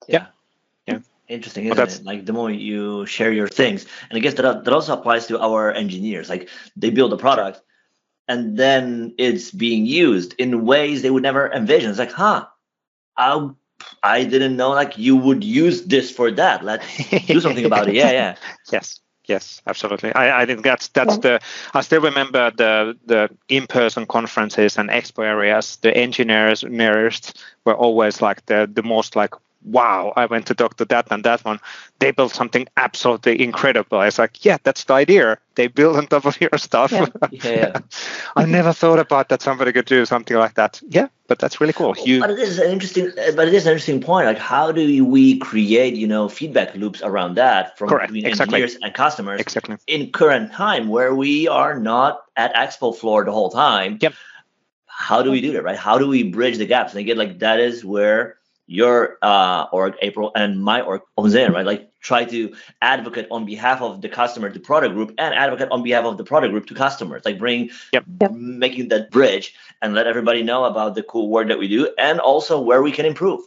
[0.08, 0.28] Yeah
[1.28, 2.06] interesting isn't it?
[2.06, 3.86] like the more you share your things.
[4.10, 6.30] And i guess that, that also applies to our engineers.
[6.30, 7.62] Like they build a product
[8.28, 11.90] and then it's being used in ways they would never envision.
[11.90, 12.46] It's like huh
[13.18, 13.50] i
[14.04, 16.64] i didn't know like you would use this for that.
[16.64, 16.86] Let's
[17.26, 17.96] do something about it.
[17.96, 18.36] Yeah yeah.
[18.72, 20.14] Yes yes absolutely.
[20.14, 21.38] I, I think that's that's yeah.
[21.38, 21.40] the
[21.74, 25.78] i still remember the the in-person conferences and expo areas.
[25.78, 29.34] The engineers nearest were always like the the most like
[29.68, 31.60] wow, I went to talk to that and that one.
[32.00, 34.00] They built something absolutely incredible.
[34.00, 35.38] I was like, yeah, that's the idea.
[35.56, 36.94] They build on top of your stuff.
[37.32, 37.52] Yeah.
[37.52, 37.80] yeah.
[38.36, 40.82] I never thought about that somebody could do something like that.
[40.88, 41.96] Yeah, but that's really cool.
[42.04, 44.28] You, but it is an interesting, but it is an interesting point.
[44.28, 48.14] Like, how do we create, you know, feedback loops around that from Correct.
[48.14, 48.62] between exactly.
[48.62, 49.78] engineers and customers exactly.
[49.88, 54.00] in current time where we are not at expo floor the whole time?
[54.02, 54.14] Yep.
[54.86, 55.78] How do we do that, right?
[55.78, 56.94] How do we bridge the gaps?
[56.94, 58.37] And again, like that is where
[58.68, 61.66] your uh, org April and my org Jose, right?
[61.66, 65.84] Like try to advocate on behalf of the customer to product group and advocate on
[65.84, 67.24] behalf of the product group to customers.
[67.26, 68.06] Like bring yep.
[68.32, 72.20] making that bridge and let everybody know about the cool work that we do and
[72.20, 73.42] also where we can improve.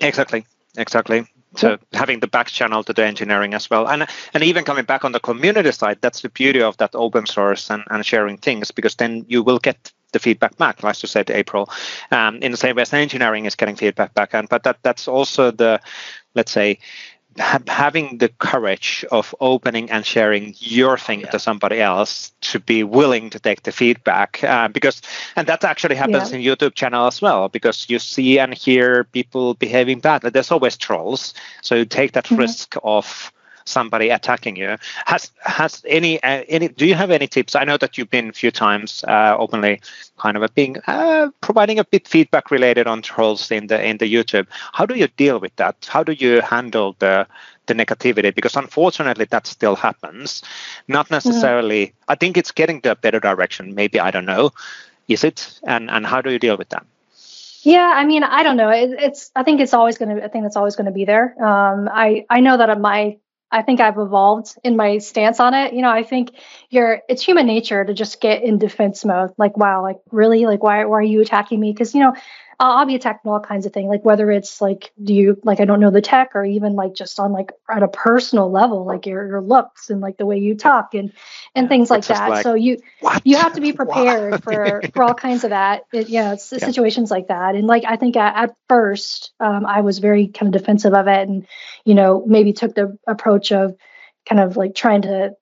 [0.00, 0.44] Exactly.
[0.76, 1.26] Exactly.
[1.56, 3.88] So having the back channel to the engineering as well.
[3.88, 7.26] And and even coming back on the community side, that's the beauty of that open
[7.26, 11.06] source and, and sharing things because then you will get the feedback back, like you
[11.06, 11.68] said, April,
[12.10, 14.34] um, in the same way as engineering is getting feedback back.
[14.34, 15.80] And but that that's also the,
[16.34, 16.78] let's say,
[17.38, 21.30] ha- having the courage of opening and sharing your thing yeah.
[21.30, 25.02] to somebody else to be willing to take the feedback uh, because
[25.36, 26.38] and that actually happens yeah.
[26.38, 30.76] in youtube channel as well because you see and hear people behaving badly there's always
[30.76, 32.36] trolls so you take that mm-hmm.
[32.36, 33.32] risk of
[33.64, 34.76] somebody attacking you.
[35.06, 36.68] Has has any uh, any?
[36.68, 37.54] Do you have any tips?
[37.54, 39.80] I know that you've been a few times uh, openly,
[40.18, 44.12] kind of being uh, providing a bit feedback related on trolls in the in the
[44.12, 44.46] YouTube.
[44.72, 45.76] How do you deal with that?
[45.88, 47.26] How do you handle the
[47.66, 48.34] the negativity?
[48.34, 50.42] Because unfortunately, that still happens.
[50.88, 51.86] Not necessarily.
[51.86, 52.12] Mm-hmm.
[52.12, 53.74] I think it's getting to a better direction.
[53.74, 54.52] Maybe I don't know.
[55.08, 55.60] Is it?
[55.64, 56.86] And and how do you deal with that?
[57.64, 58.68] Yeah, I mean, I don't know.
[58.68, 59.30] It, it's.
[59.34, 60.22] I think it's always going to.
[60.22, 61.34] I think that's always going to be there.
[61.42, 63.16] Um, I I know that my
[63.54, 65.74] I think I've evolved in my stance on it.
[65.74, 66.32] You know, I think
[66.70, 69.30] you're it's human nature to just get in defense mode.
[69.38, 71.72] Like, wow, like really, like why why are you attacking me?
[71.72, 72.14] Because you know,
[72.60, 75.64] I'll be attacking all kinds of things, like whether it's like, do you like I
[75.64, 79.06] don't know the tech, or even like just on like at a personal level, like
[79.06, 81.12] your, your looks and like the way you talk and
[81.54, 82.30] and things like that.
[82.30, 83.22] Like, so you what?
[83.24, 85.84] you have to be prepared for for all kinds of that.
[85.92, 86.58] It, yeah, it's yeah.
[86.58, 87.54] situations like that.
[87.54, 91.08] And like I think at, at first, um, I was very kind of defensive of
[91.08, 91.46] it, and
[91.84, 93.76] you know maybe took the approach of
[94.28, 95.36] kind of like trying to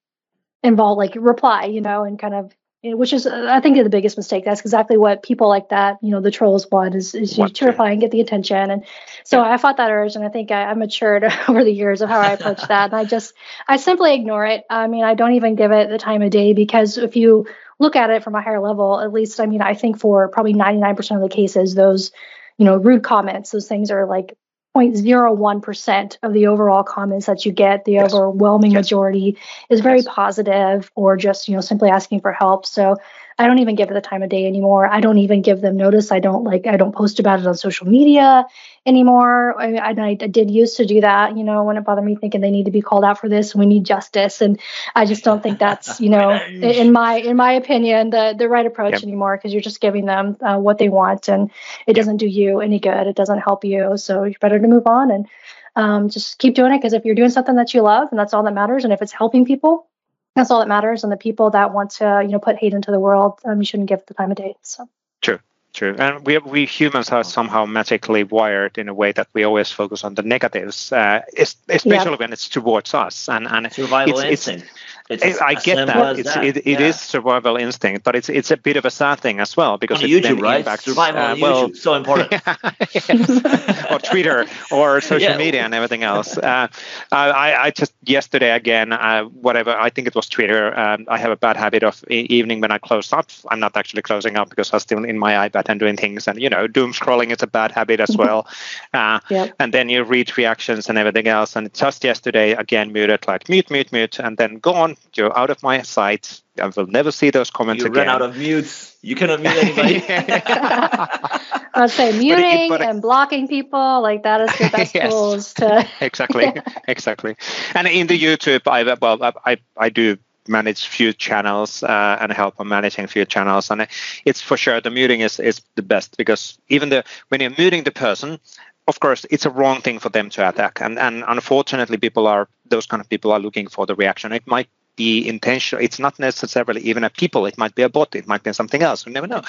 [0.62, 4.45] involve like reply, you know, and kind of which is I think the biggest mistake.
[4.45, 7.66] That's exactly what people like that, you know, the trolls want is, is you to
[7.66, 8.71] reply and get the attention.
[8.71, 8.85] And
[9.23, 9.53] so yeah.
[9.53, 12.18] I fought that urge, and I think I, I matured over the years of how
[12.18, 12.92] I approach that.
[12.92, 13.35] And I just
[13.68, 14.64] I simply ignore it.
[14.68, 17.47] I mean, I don't even give it the time of day because if you
[17.79, 20.55] look at it from a higher level, at least I mean, I think for probably
[20.55, 22.11] 99% of the cases, those
[22.59, 24.37] you know rude comments, those things are like
[24.75, 28.13] 0.01% of the overall comments that you get the yes.
[28.15, 28.85] overwhelming yes.
[28.85, 29.37] majority
[29.69, 30.07] is very yes.
[30.09, 32.97] positive or just you know simply asking for help so
[33.38, 34.87] I don't even give it the time of day anymore.
[34.87, 36.12] I don't even give them notice.
[36.12, 38.47] I don't like I don't post about it on social media
[38.85, 39.61] anymore.
[39.61, 42.40] I, I, I did used to do that, you know, when it bothered me thinking
[42.40, 43.55] they need to be called out for this.
[43.55, 44.61] We need justice, and
[44.95, 48.66] I just don't think that's you know in my in my opinion the the right
[48.66, 49.03] approach yep.
[49.03, 51.51] anymore because you're just giving them uh, what they want, and
[51.87, 53.07] it doesn't do you any good.
[53.07, 53.97] It doesn't help you.
[53.97, 55.27] So you're better to move on and
[55.75, 58.35] um, just keep doing it because if you're doing something that you love and that's
[58.35, 59.88] all that matters, and if it's helping people,
[60.35, 61.05] that's all that matters.
[61.05, 63.64] And the people that want to, you know, put hate into the world, um, you
[63.64, 64.57] shouldn't give the time of day.
[64.62, 64.88] So
[65.21, 65.38] true.
[65.73, 69.73] True, and we we humans are somehow magically wired in a way that we always
[69.73, 72.16] focus on the negatives, uh, especially yeah.
[72.16, 73.27] when it's towards us.
[73.27, 74.66] And and survival it's, instinct.
[74.66, 76.18] It's, it's I get that.
[76.18, 76.44] It's, that.
[76.44, 76.81] It, it yeah.
[76.81, 80.03] is survival instinct, but it's it's a bit of a sad thing as well because
[80.03, 80.61] on YouTube, right?
[80.61, 82.33] Impacts, survival uh, on well, YouTube, so important.
[83.92, 85.37] or Twitter or social yeah.
[85.37, 86.38] media and everything else.
[86.38, 86.68] Uh,
[87.11, 89.77] I I just yesterday again, uh, whatever.
[89.77, 90.79] I think it was Twitter.
[90.79, 93.31] Um, I have a bad habit of evening when I close up.
[93.48, 96.29] I'm not actually closing up because I'm still in my iPad and doing things.
[96.29, 98.46] And you know, doom scrolling is a bad habit as well.
[98.94, 99.55] Uh, yep.
[99.59, 101.57] And then you read reactions and everything else.
[101.57, 105.62] And just yesterday again muted like mute, mute, mute, and then gone you're out of
[105.62, 106.41] my sight.
[106.61, 108.05] I will never see those comments you again.
[108.05, 108.97] You run out of mutes.
[109.03, 110.05] You cannot mute anybody.
[111.75, 115.11] I'd say muting but it, but and blocking people like that is the best yes,
[115.11, 116.62] tools to exactly yeah.
[116.87, 117.37] exactly.
[117.75, 122.59] And in the YouTube, I well I I do manage few channels uh, and help
[122.59, 123.87] on managing few channels and
[124.25, 127.85] it's for sure the muting is is the best because even the when you're muting
[127.85, 128.41] the person
[128.88, 132.49] of course it's a wrong thing for them to attack and and unfortunately people are
[132.67, 136.19] those kind of people are looking for the reaction it might be intentional it's not
[136.19, 139.13] necessarily even a people it might be a bot it might be something else we
[139.13, 139.43] never know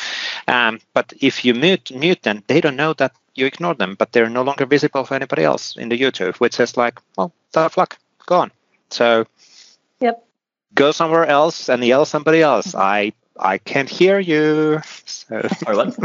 [0.47, 4.11] um, but if you mute mute them they don't know that you ignore them but
[4.11, 7.77] they're no longer visible for anybody else in the youtube which is like well tough
[7.77, 8.51] luck go on
[8.89, 9.25] so
[9.99, 10.25] yep
[10.73, 14.81] go somewhere else and yell somebody else i I can't hear you.
[15.05, 15.41] So.
[15.67, 15.97] Or what?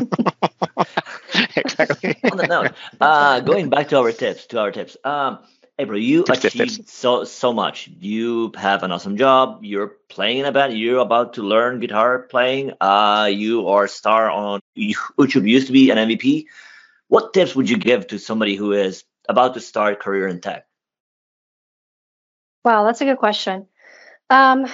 [1.57, 2.16] exactly.
[2.31, 4.96] On that note, uh, going back to our tips, to our tips.
[5.05, 5.38] Um,
[5.80, 6.92] April, you tips, achieved tips.
[6.92, 7.88] so so much.
[8.00, 9.60] You have an awesome job.
[9.62, 10.76] You're playing in a band.
[10.76, 12.72] You're about to learn guitar playing.
[12.80, 15.48] Uh, you are a star on YouTube.
[15.48, 16.46] Used to be an MVP.
[17.06, 20.66] What tips would you give to somebody who is about to start career in tech?
[22.64, 23.66] Wow, that's a good question.
[24.30, 24.66] Um,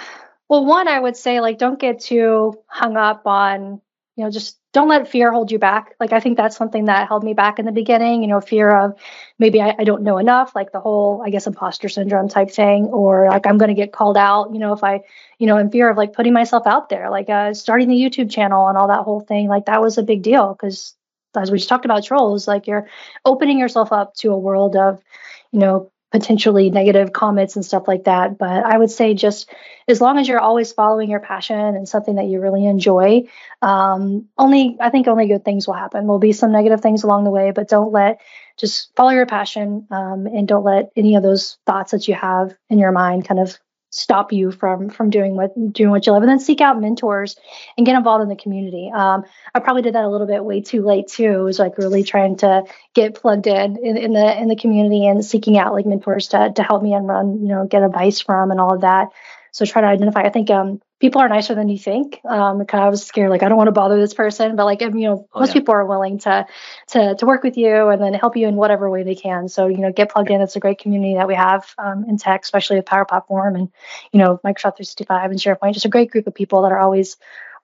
[0.48, 3.80] well, one, I would say like don't get too hung up on,
[4.16, 5.94] you know, just don't let fear hold you back.
[5.98, 8.70] Like I think that's something that held me back in the beginning, you know, fear
[8.70, 8.94] of
[9.38, 12.86] maybe I, I don't know enough, like the whole, I guess, imposter syndrome type thing,
[12.86, 15.00] or like I'm gonna get called out, you know, if I,
[15.38, 18.30] you know, in fear of like putting myself out there, like uh starting the YouTube
[18.30, 20.94] channel and all that whole thing, like that was a big deal because
[21.36, 22.88] as we just talked about trolls, like you're
[23.24, 25.02] opening yourself up to a world of,
[25.50, 28.38] you know, potentially negative comments and stuff like that.
[28.38, 29.50] But I would say just
[29.88, 33.24] as long as you're always following your passion and something that you really enjoy,
[33.60, 36.06] um, only I think only good things will happen.
[36.06, 38.20] There'll be some negative things along the way, but don't let
[38.56, 42.54] just follow your passion um, and don't let any of those thoughts that you have
[42.70, 43.58] in your mind kind of
[43.94, 47.36] stop you from from doing what doing what you love and then seek out mentors
[47.76, 48.90] and get involved in the community.
[48.92, 51.24] Um, i probably did that a little bit way too late too.
[51.24, 55.06] It was like really trying to get plugged in, in in the in the community
[55.06, 58.20] and seeking out like mentors to to help me and run you know get advice
[58.20, 59.10] from and all of that
[59.54, 62.18] so try to identify i think um, people are nicer than you think.
[62.24, 64.90] Um, I was scared, like I don't want to bother this person, but like you
[64.90, 65.60] know, oh, most yeah.
[65.60, 66.46] people are willing to
[66.88, 69.48] to to work with you and then help you in whatever way they can.
[69.48, 70.40] So you know, get plugged in.
[70.40, 73.68] It's a great community that we have um, in tech, especially with Power Platform and
[74.12, 75.74] you know Microsoft 365 and SharePoint.
[75.74, 77.18] Just a great group of people that are always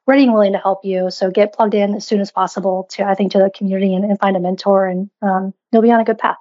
[0.06, 1.10] ready and willing to help you.
[1.10, 4.04] So get plugged in as soon as possible to I think to the community and,
[4.04, 6.36] and find a mentor, and um, you'll be on a good path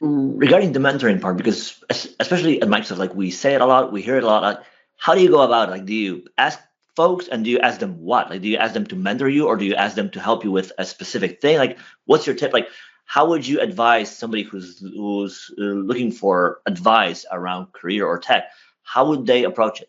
[0.00, 1.82] regarding the mentoring part because
[2.20, 4.58] especially at microsoft like we say it a lot we hear it a lot like,
[5.02, 5.72] how do you go about it?
[5.72, 6.60] Like, do you ask
[6.94, 8.30] folks and do you ask them what?
[8.30, 10.44] Like, do you ask them to mentor you or do you ask them to help
[10.44, 11.58] you with a specific thing?
[11.58, 12.52] Like, what's your tip?
[12.52, 12.68] Like,
[13.04, 18.44] how would you advise somebody who's who's uh, looking for advice around career or tech?
[18.84, 19.88] How would they approach it?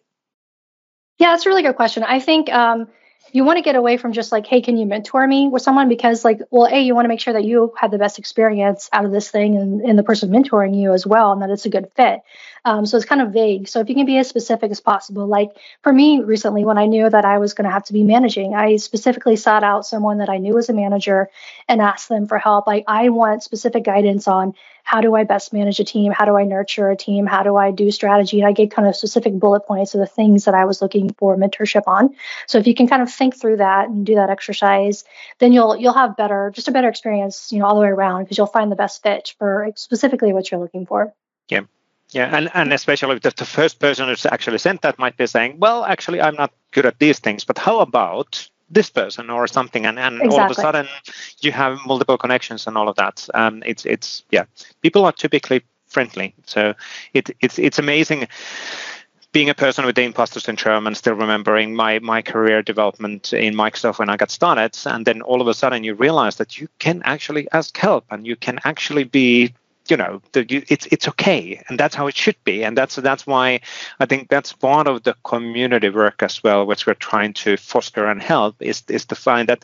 [1.20, 2.02] Yeah, that's a really good question.
[2.02, 2.88] I think um,
[3.34, 5.90] you want to get away from just like, hey, can you mentor me with someone?
[5.90, 8.90] Because like, well, A, you want to make sure that you have the best experience
[8.94, 11.66] out of this thing and, and the person mentoring you as well, and that it's
[11.66, 12.22] a good fit.
[12.64, 13.68] Um, so it's kind of vague.
[13.68, 15.50] So if you can be as specific as possible, like
[15.82, 18.54] for me recently, when I knew that I was going to have to be managing,
[18.54, 21.30] I specifically sought out someone that I knew was a manager
[21.68, 22.68] and asked them for help.
[22.68, 26.12] Like I want specific guidance on how do I best manage a team?
[26.12, 27.26] How do I nurture a team?
[27.26, 28.40] How do I do strategy?
[28.40, 31.14] And I gave kind of specific bullet points of the things that I was looking
[31.14, 32.16] for mentorship on.
[32.48, 35.06] So if you can kind of think through that and do that exercise,
[35.40, 38.24] then you'll you'll have better, just a better experience, you know, all the way around
[38.24, 41.14] because you'll find the best fit for specifically what you're looking for.
[41.48, 41.62] Yeah.
[42.10, 45.58] Yeah, and, and especially the, the first person who's actually sent that might be saying,
[45.58, 49.86] well, actually, I'm not good at these things, but how about this person or something?
[49.86, 50.38] And, and exactly.
[50.38, 50.88] all of a sudden,
[51.42, 53.28] you have multiple connections and all of that.
[53.34, 54.46] Um, it's it's yeah,
[54.82, 56.74] people are typically friendly, so
[57.14, 58.28] it it's it's amazing
[59.34, 63.56] being a person with the imposter syndrome and still remembering my my career development in
[63.56, 66.70] Microsoft when I got started, and then all of a sudden you realize that you
[66.80, 69.54] can actually ask help and you can actually be
[69.90, 73.28] you know the, it's it's okay and that's how it should be and that's that's
[73.28, 73.60] why
[74.00, 78.06] i think that's part of the community work as well which we're trying to foster
[78.06, 79.64] and help is is to find that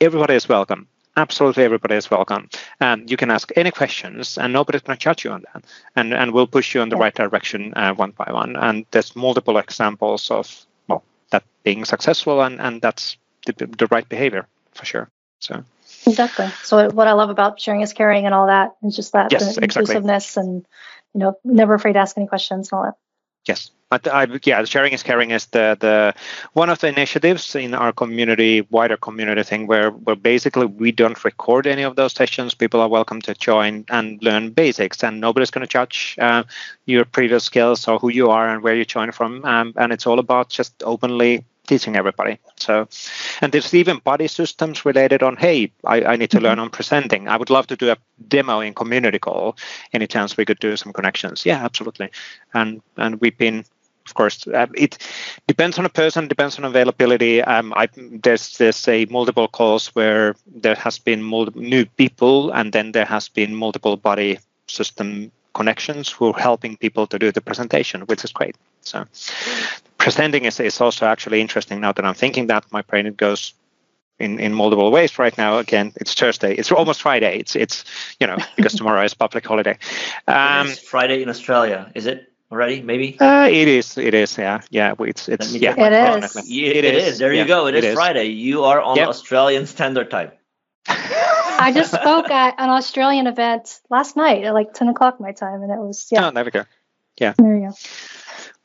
[0.00, 2.48] everybody is welcome absolutely everybody is welcome.
[2.80, 5.64] And you can ask any questions and nobody's going to judge you on that
[5.96, 8.56] and and we'll push you in the right direction uh, one by one.
[8.56, 14.08] And there's multiple examples of well that being successful and and that's the, the right
[14.08, 15.08] behavior for sure
[15.40, 15.64] so
[16.06, 16.48] Exactly.
[16.62, 19.56] So what I love about sharing is caring and all that is just that yes,
[19.56, 20.42] inclusiveness exactly.
[20.42, 20.66] and
[21.14, 22.94] you know never afraid to ask any questions and all that.
[23.46, 26.14] Yes, but I, yeah, sharing is caring is the the
[26.52, 31.22] one of the initiatives in our community, wider community thing, where where basically we don't
[31.24, 32.54] record any of those sessions.
[32.54, 36.44] People are welcome to join and learn basics, and nobody's going to judge uh,
[36.86, 39.44] your previous skills or who you are and where you join from.
[39.44, 42.38] Um, and it's all about just openly teaching everybody.
[42.56, 42.88] So,
[43.40, 46.62] and there's even body systems related on, hey, I, I need to learn mm-hmm.
[46.62, 47.28] on presenting.
[47.28, 47.96] I would love to do a
[48.28, 49.56] demo in community call.
[49.92, 51.46] Any chance we could do some connections?
[51.46, 52.10] Yeah, absolutely.
[52.54, 53.64] And and we've been,
[54.06, 54.98] of course, uh, it
[55.46, 57.42] depends on a person, depends on availability.
[57.42, 62.72] Um, I, there's there's a multiple calls where there has been multiple new people, and
[62.72, 67.40] then there has been multiple body system connections who are helping people to do the
[67.40, 68.56] presentation, which is great.
[68.80, 69.04] So
[70.02, 73.54] presenting is, is also actually interesting now that I'm thinking that my brain goes
[74.18, 75.58] in, in multiple ways right now.
[75.58, 76.54] Again, it's Thursday.
[76.54, 77.38] It's almost Friday.
[77.38, 77.84] It's it's
[78.20, 79.78] you know because tomorrow is public holiday.
[80.26, 82.28] Um, it's Friday in Australia, is it?
[82.52, 82.82] already?
[82.82, 83.18] Maybe.
[83.18, 83.96] Uh, it is.
[83.96, 84.36] It is.
[84.36, 84.60] Yeah.
[84.70, 84.94] Yeah.
[85.00, 85.28] It's.
[85.28, 85.54] It's.
[85.54, 85.74] Yeah.
[85.74, 86.36] It is.
[86.36, 87.04] It, it is.
[87.04, 87.18] is.
[87.18, 87.66] There yeah, you go.
[87.66, 88.26] it, it is, is Friday.
[88.26, 89.08] You are on yep.
[89.08, 90.32] Australian Standard Time.
[90.86, 95.62] I just spoke at an Australian event last night at like 10 o'clock my time,
[95.62, 96.28] and it was yeah.
[96.28, 96.64] Oh, there we go.
[97.18, 97.34] Yeah.
[97.38, 97.74] There you go.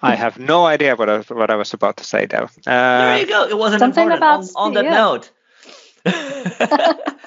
[0.02, 2.50] I have no idea what I, what I was about to say though.
[2.66, 3.48] Uh, there you go.
[3.48, 4.52] It wasn't something important.
[4.52, 4.94] about on, on that yeah.
[4.94, 5.32] note.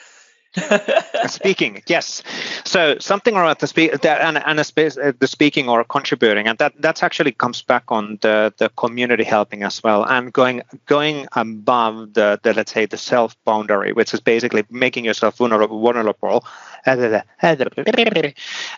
[1.29, 2.25] speaking, yes.
[2.65, 6.73] So something about the speak that and, and uh, the speaking or contributing, and that
[6.81, 12.15] that's actually comes back on the the community helping as well, and going going above
[12.15, 16.45] the, the let's say the self boundary, which is basically making yourself vulnerable, vulnerable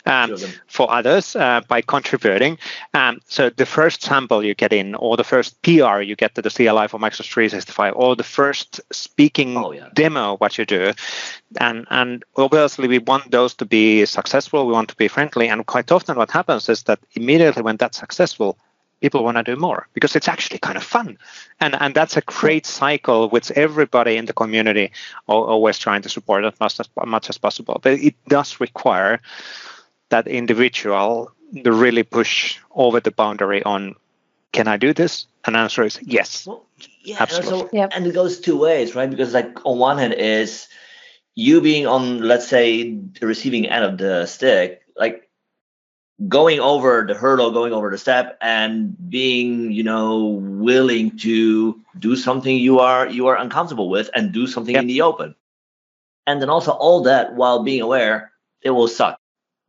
[0.07, 0.37] um,
[0.67, 2.59] for others uh, by contributing.
[2.95, 6.43] Um, so the first sample you get in, or the first PR you get to
[6.43, 9.89] the CLI for Microsoft 365, or the first speaking oh, yeah.
[9.95, 10.93] demo what you do,
[11.61, 14.67] and and obviously we want those to be successful.
[14.67, 17.99] We want to be friendly, and quite often what happens is that immediately when that's
[17.99, 18.57] successful,
[19.03, 21.19] people want to do more because it's actually kind of fun.
[21.61, 24.93] And and that's a great cycle which everybody in the community
[25.27, 27.79] always trying to support as much as, much as possible.
[27.83, 29.21] But it does require
[30.09, 31.33] that individual
[31.65, 33.95] to really push over the boundary on
[34.53, 35.27] can i do this?
[35.45, 36.47] And answer is yes.
[36.47, 36.65] Well,
[37.03, 37.53] yeah absolutely.
[37.53, 37.91] And, also, yep.
[37.95, 39.11] and it goes two ways right?
[39.11, 40.69] Because like on one hand is
[41.35, 45.29] you being on let's say the receiving end of the stick like
[46.29, 52.17] going over the hurdle, going over the step, and being, you know, willing to do
[52.17, 54.83] something you are you are uncomfortable with and do something yep.
[54.83, 55.35] in the open.
[56.27, 58.33] And then also all that while being aware
[58.63, 59.19] it will suck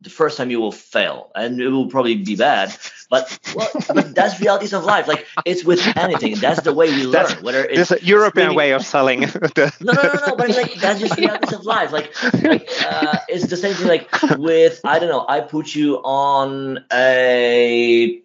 [0.00, 2.76] the first time you will fail and it will probably be bad
[3.10, 5.06] but well, but that's realities of life.
[5.06, 6.36] Like it's with anything.
[6.36, 9.20] That's the way we learn whether it's a european way of selling
[9.56, 11.92] the, no no no no but like that's just realities of life.
[11.92, 12.10] Like,
[12.42, 16.84] like uh, it's the same thing like with i don't know i put you on
[16.92, 18.20] a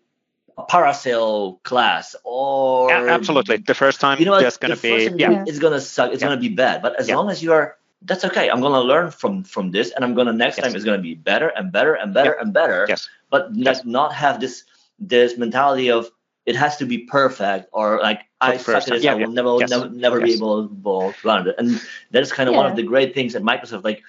[0.69, 3.57] parasail class or yeah, absolutely.
[3.57, 5.43] The first time you know there's going to be yeah.
[5.47, 6.11] it's going to suck.
[6.11, 6.29] It's yeah.
[6.29, 6.81] going to be bad.
[6.81, 7.15] But as yeah.
[7.15, 8.49] long as you are that's okay.
[8.49, 10.65] I'm gonna learn from from this, and I'm gonna next yes.
[10.65, 12.85] time it's gonna be better and better and better and better.
[12.87, 13.09] Yes.
[13.29, 13.83] But yes.
[13.85, 14.63] not have this
[14.99, 16.09] this mentality of
[16.45, 19.03] it has to be perfect or like I suck at this.
[19.03, 19.27] Yeah, I will yeah.
[19.27, 19.69] never yes.
[19.69, 21.55] never never be able to learn it.
[21.57, 21.81] And
[22.11, 22.61] that is kind of yeah.
[22.61, 24.03] one of the great things at Microsoft, like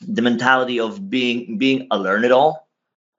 [0.00, 2.68] the mentality of being being a learn it all.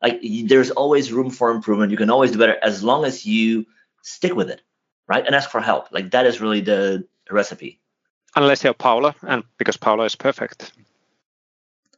[0.02, 1.92] Like there's always room for improvement.
[1.92, 3.66] You can always do better as long as you
[4.04, 4.62] stick with it,
[5.08, 5.26] right?
[5.26, 5.92] And ask for help.
[5.92, 7.80] Like that is really the recipe
[8.36, 10.72] unless you're Paolo, and because Paolo is perfect.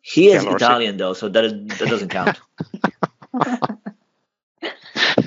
[0.02, 2.40] He is Italian though, so that is that doesn't count.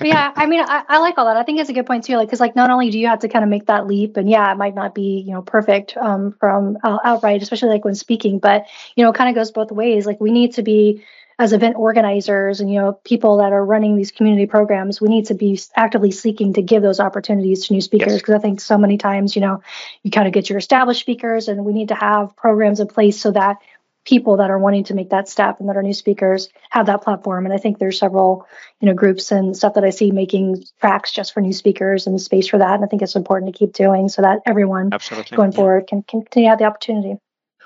[0.03, 1.37] yeah, I mean, I, I, like all that.
[1.37, 3.19] I think it's a good point too, like because like not only do you have
[3.21, 5.97] to kind of make that leap, and yeah, it might not be you know perfect
[5.99, 9.51] um, from uh, outright, especially like when speaking, but you know, it kind of goes
[9.51, 10.07] both ways.
[10.07, 11.05] Like we need to be
[11.41, 15.25] as event organizers and you know people that are running these community programs we need
[15.25, 18.39] to be actively seeking to give those opportunities to new speakers because yes.
[18.39, 19.63] i think so many times you know
[20.03, 23.19] you kind of get your established speakers and we need to have programs in place
[23.19, 23.57] so that
[24.05, 27.03] people that are wanting to make that step and that are new speakers have that
[27.03, 28.47] platform and i think there's several
[28.81, 32.21] you know groups and stuff that i see making tracks just for new speakers and
[32.21, 35.39] space for that and i think it's important to keep doing so that everyone Absolutely.
[35.39, 37.17] going forward can, can continue to have the opportunity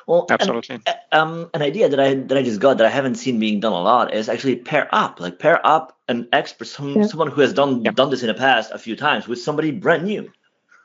[0.07, 0.81] well, absolutely.
[0.87, 3.61] An, um, an idea that I that I just got that I haven't seen being
[3.61, 7.07] done a lot is actually pair up, like pair up an expert, some, yeah.
[7.07, 7.91] someone who has done yeah.
[7.93, 10.31] done this in the past a few times with somebody brand new.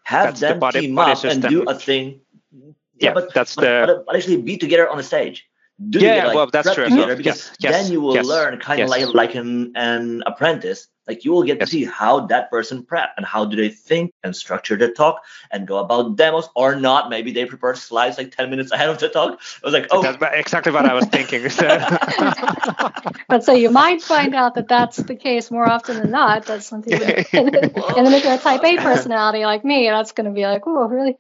[0.04, 1.44] Have that's them the body, team body up system.
[1.44, 2.22] and do a thing.
[2.52, 3.94] Yeah, yeah but that's but, the.
[3.94, 5.48] But, but actually, be together on the stage.
[5.90, 6.90] Do yeah, like, well, that's true.
[6.90, 10.88] Together, because yes, then you will yes, learn kind of like like an, an apprentice
[11.10, 11.70] like you will get yes.
[11.70, 15.24] to see how that person prep and how do they think and structure the talk
[15.50, 17.10] and go about demos or not.
[17.10, 19.40] Maybe they prepare slides like 10 minutes ahead of the talk.
[19.42, 20.04] I was like, oh.
[20.04, 21.42] That's exactly what I was thinking.
[23.28, 26.46] but so you might find out that that's the case more often than not.
[26.46, 26.94] That's something.
[26.94, 30.62] and then if you're a type A personality like me, that's going to be like,
[30.68, 31.18] oh, really?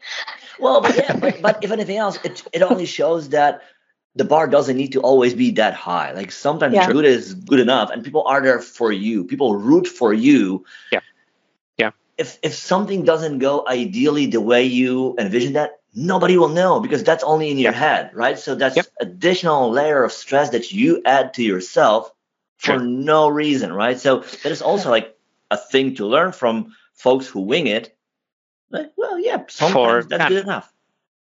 [0.59, 3.63] Well, but yeah, but, but if anything else, it, it only shows that
[4.15, 6.11] the bar doesn't need to always be that high.
[6.11, 6.91] Like sometimes yeah.
[6.91, 9.23] good is good enough, and people are there for you.
[9.23, 10.65] People root for you.
[10.91, 10.99] Yeah,
[11.77, 11.91] yeah.
[12.17, 17.03] If if something doesn't go ideally the way you envision that, nobody will know because
[17.03, 17.79] that's only in your yeah.
[17.79, 18.37] head, right?
[18.37, 18.87] So that's yep.
[18.99, 22.11] additional layer of stress that you add to yourself
[22.57, 22.79] for sure.
[22.79, 23.99] no reason, right?
[23.99, 25.17] So that is also like
[25.51, 27.95] a thing to learn from folks who wing it.
[28.71, 30.71] Like, well, yeah, sometimes for, that's good enough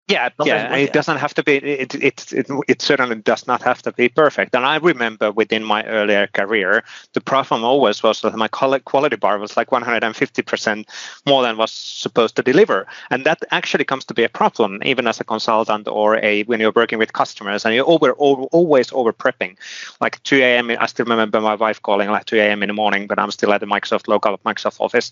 [0.08, 1.56] Yeah, yeah, it doesn't have to be.
[1.56, 4.54] It, it it it certainly does not have to be perfect.
[4.54, 6.84] And I remember within my earlier career,
[7.14, 10.90] the problem always was that my quality bar was like 150 percent
[11.26, 15.08] more than was supposed to deliver, and that actually comes to be a problem even
[15.08, 18.92] as a consultant or a when you're working with customers and you're over, over always
[18.92, 19.56] over prepping.
[20.02, 20.72] Like 2 a.m.
[20.72, 22.64] I still remember my wife calling like 2 a.m.
[22.64, 25.12] in the morning, but I'm still at the Microsoft local Microsoft office.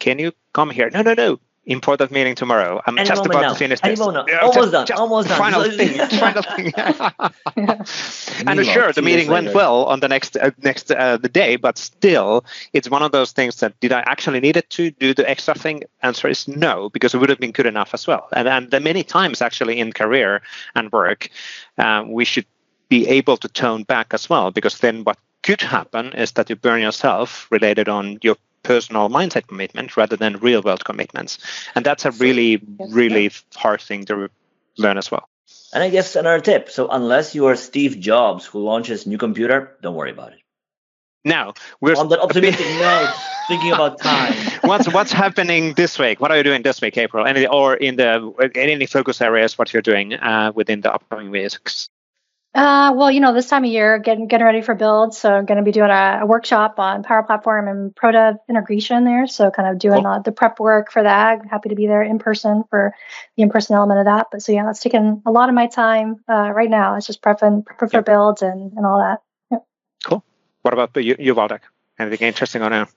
[0.00, 0.90] Can you come here?
[0.90, 2.80] No, no, no important meeting tomorrow.
[2.86, 3.52] I'm Any just about now.
[3.52, 4.00] to finish Any this.
[4.00, 4.98] Yeah, almost just, done.
[4.98, 5.38] almost done.
[5.38, 6.08] Final thing.
[6.18, 6.72] final thing.
[8.46, 11.78] and sure, the meeting went well on the next uh, next uh, the day, but
[11.78, 15.28] still, it's one of those things that did I actually need it to do the
[15.28, 15.84] extra thing?
[16.02, 18.28] Answer is no, because it would have been good enough as well.
[18.32, 20.42] And and the many times actually in career
[20.74, 21.28] and work,
[21.76, 22.46] uh, we should
[22.88, 26.56] be able to tone back as well, because then what could happen is that you
[26.56, 31.38] burn yourself related on your personal mindset commitment rather than real world commitments.
[31.74, 34.28] And that's a really, really hard thing to
[34.76, 35.28] learn as well.
[35.72, 36.70] And I guess another tip.
[36.70, 40.40] So unless you are Steve Jobs who launches new computer, don't worry about it.
[41.24, 43.12] Now we're on that optimistic note,
[43.48, 44.32] thinking about time.
[44.62, 46.20] what's what's happening this week?
[46.20, 47.26] What are you doing this week, April?
[47.26, 49.58] Any or in the in any focus areas?
[49.58, 51.90] What you're doing uh, within the upcoming weeks?
[52.54, 55.14] Uh, well, you know, this time of year, getting getting ready for build.
[55.14, 59.04] So I'm going to be doing a, a, workshop on Power Platform and Prodev integration
[59.04, 59.26] there.
[59.26, 60.12] So kind of doing cool.
[60.12, 61.40] uh, the prep work for that.
[61.40, 62.94] I'm happy to be there in person for
[63.36, 64.28] the in-person element of that.
[64.32, 66.96] But so yeah, that's taking a lot of my time uh, right now.
[66.96, 69.18] It's just prepping, prepping for builds and, and all that.
[69.50, 69.66] Yep.
[70.04, 70.24] Cool.
[70.62, 71.60] What about you, you Waldek?
[71.98, 72.88] Anything interesting on now?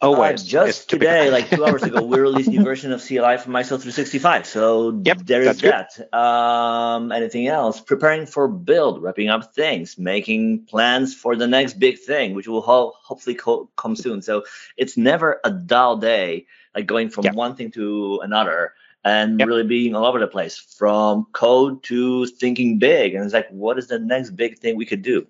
[0.00, 0.42] Always.
[0.42, 3.50] Uh, just today, like two hours ago, we released a new version of CLI for
[3.50, 4.46] Microsoft 365.
[4.46, 6.14] So yep, there is that.
[6.14, 7.80] Um, anything else?
[7.80, 12.60] Preparing for build, wrapping up things, making plans for the next big thing, which will
[12.60, 14.22] ho- hopefully co- come soon.
[14.22, 14.44] So
[14.76, 16.46] it's never a dull day,
[16.76, 17.34] like going from yep.
[17.34, 18.74] one thing to another
[19.04, 19.48] and yep.
[19.48, 23.14] really being all over the place from code to thinking big.
[23.14, 25.26] And it's like, what is the next big thing we could do?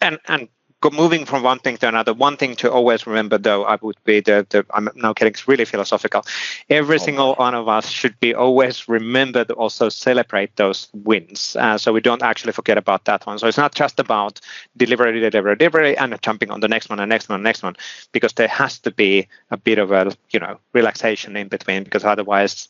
[0.00, 0.48] And and
[0.90, 4.20] moving from one thing to another, one thing to always remember, though, I would be
[4.20, 6.24] the, the I'm now getting really philosophical.
[6.70, 11.56] Every oh, single one of us should be always remembered to also celebrate those wins.
[11.58, 13.38] Uh, so we don't actually forget about that one.
[13.38, 14.40] So it's not just about
[14.76, 17.76] delivery, delivery, delivery, and jumping on the next one, and next one, and next one,
[18.12, 22.04] because there has to be a bit of a, you know, relaxation in between, because
[22.04, 22.68] otherwise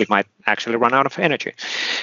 [0.00, 1.52] it might actually run out of energy.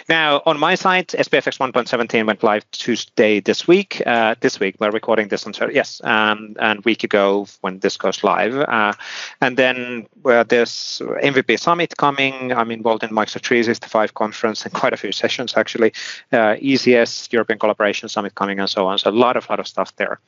[0.10, 4.02] Now, on my side, SPFX 1.17 went live Tuesday this week.
[4.06, 8.24] Uh, this week, we're recording this on yes, um, and week ago when this goes
[8.24, 8.56] live.
[8.56, 8.94] Uh,
[9.42, 12.52] and then uh, there's MVP Summit coming.
[12.52, 15.94] I'm involved in Microsoft 365 conference and quite a few sessions actually.
[16.32, 18.98] Uh, ECS European Collaboration Summit coming and so on.
[18.98, 20.20] So a lot of lot of stuff there.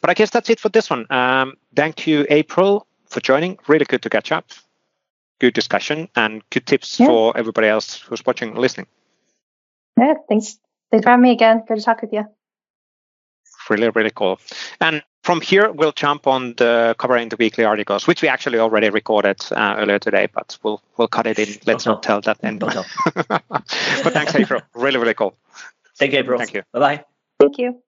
[0.00, 1.06] But I guess that's it for this one.
[1.10, 3.58] Um, thank you, April, for joining.
[3.66, 4.52] Really good to catch up
[5.38, 7.06] good discussion and good tips yeah.
[7.06, 8.86] for everybody else who's watching and listening.
[9.98, 10.58] Yeah, thanks.
[10.90, 11.64] Thanks for having me again.
[11.66, 12.24] Good to talk with you.
[13.68, 14.40] Really, really cool.
[14.80, 18.88] And from here, we'll jump on the covering the weekly articles, which we actually already
[18.88, 21.48] recorded uh, earlier today, but we'll we'll cut it in.
[21.66, 22.60] Let's not tell that end.
[22.60, 24.62] but thanks, April.
[24.74, 25.36] really, really cool.
[25.96, 26.38] Thank you, April.
[26.38, 26.62] Thank you.
[26.72, 27.04] Bye bye.
[27.38, 27.82] Thank you.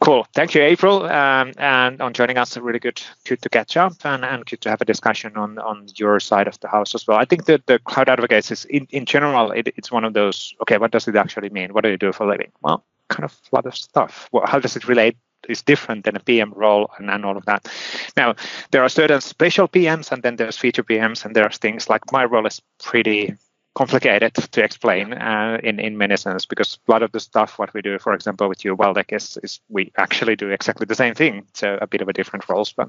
[0.00, 0.26] Cool.
[0.34, 2.56] Thank you, April, um, and on joining us.
[2.56, 5.86] Really good, good to catch up and, and good to have a discussion on, on
[5.96, 7.16] your side of the house as well.
[7.18, 10.54] I think that the cloud advocates is in, in general, it, it's one of those.
[10.62, 11.72] Okay, what does it actually mean?
[11.72, 12.52] What do you do for a living?
[12.60, 14.28] Well, kind of a lot of stuff.
[14.32, 15.16] Well, how does it relate?
[15.48, 17.68] Is different than a PM role and, and all of that.
[18.16, 18.34] Now,
[18.72, 22.24] there are certain special PMs, and then there's feature PMs, and there's things like my
[22.24, 23.34] role is pretty
[23.76, 27.74] complicated to explain uh, in in many sense because a lot of the stuff what
[27.74, 31.14] we do, for example, with you, Waldek, is, is we actually do exactly the same
[31.14, 31.44] thing.
[31.52, 32.88] So a bit of a different roles, but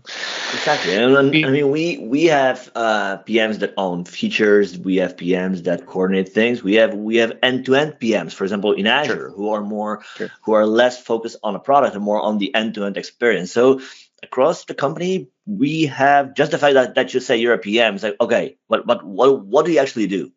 [0.54, 0.96] exactly.
[0.96, 4.78] And, I mean, we we have uh, PMs that own features.
[4.78, 6.64] We have PMs that coordinate things.
[6.64, 9.30] We have we have end to end PMs, for example, in Azure, sure.
[9.32, 10.32] who are more sure.
[10.44, 13.52] who are less focused on a product and more on the end to end experience.
[13.52, 13.82] So
[14.24, 17.96] across the company, we have just the fact that, that you say you're a PM.
[17.96, 20.32] It's like, okay, but but what what do you actually do?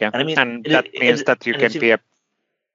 [0.00, 2.00] Yeah, and I mean, and that it, means it, that you can be a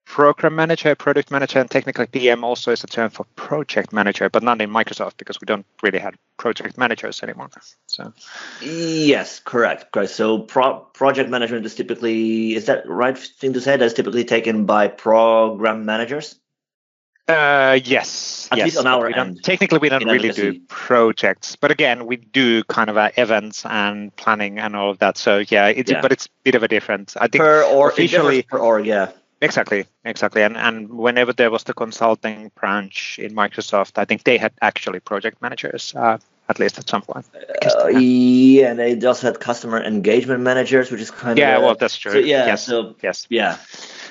[0.09, 4.41] program manager, product manager, and technically PM also is a term for project manager, but
[4.41, 7.49] not in Microsoft because we don't really have project managers anymore.
[7.85, 8.11] So
[8.61, 10.11] yes, correct, correct.
[10.11, 13.77] So pro- project management is typically is that right thing to say?
[13.77, 16.39] That's typically taken by program managers.
[17.29, 18.47] Uh, yes.
[18.51, 19.43] At yes, least on our end.
[19.43, 24.15] Technically, we don't really do projects, but again, we do kind of uh, events and
[24.15, 25.17] planning and all of that.
[25.17, 26.01] So yeah, it's yeah.
[26.01, 27.15] but it's a bit of a difference.
[27.15, 29.11] I think per or officially per org, yeah.
[29.41, 30.41] Exactly, exactly.
[30.41, 34.99] And and whenever there was the consulting branch in Microsoft, I think they had actually
[34.99, 36.17] project managers uh,
[36.49, 37.25] at least at some point.
[37.35, 41.65] Uh, yeah, and they also had customer engagement managers, which is kind yeah, of yeah.
[41.65, 42.11] well, that's true.
[42.11, 43.57] So, yeah, yes, so yes, yeah.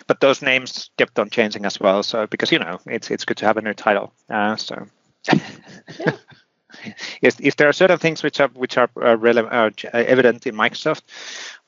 [0.09, 2.03] But those names kept on changing as well.
[2.03, 4.13] So because you know it's it's good to have a new title.
[4.29, 4.87] Uh, so.
[5.31, 6.13] Yeah.
[7.23, 10.55] yes, if there are certain things which are which are uh, relevant, uh, evident in
[10.55, 11.03] Microsoft,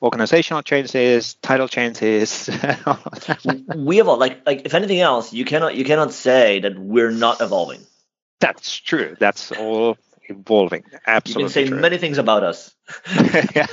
[0.01, 2.49] organizational changes, title changes.
[3.75, 4.19] we evolve.
[4.19, 7.81] Like like if anything else, you cannot you cannot say that we're not evolving.
[8.39, 9.15] That's true.
[9.19, 10.83] That's all evolving.
[11.05, 11.43] Absolutely.
[11.43, 11.79] You can say true.
[11.79, 12.73] many things about us.
[13.55, 13.67] yeah.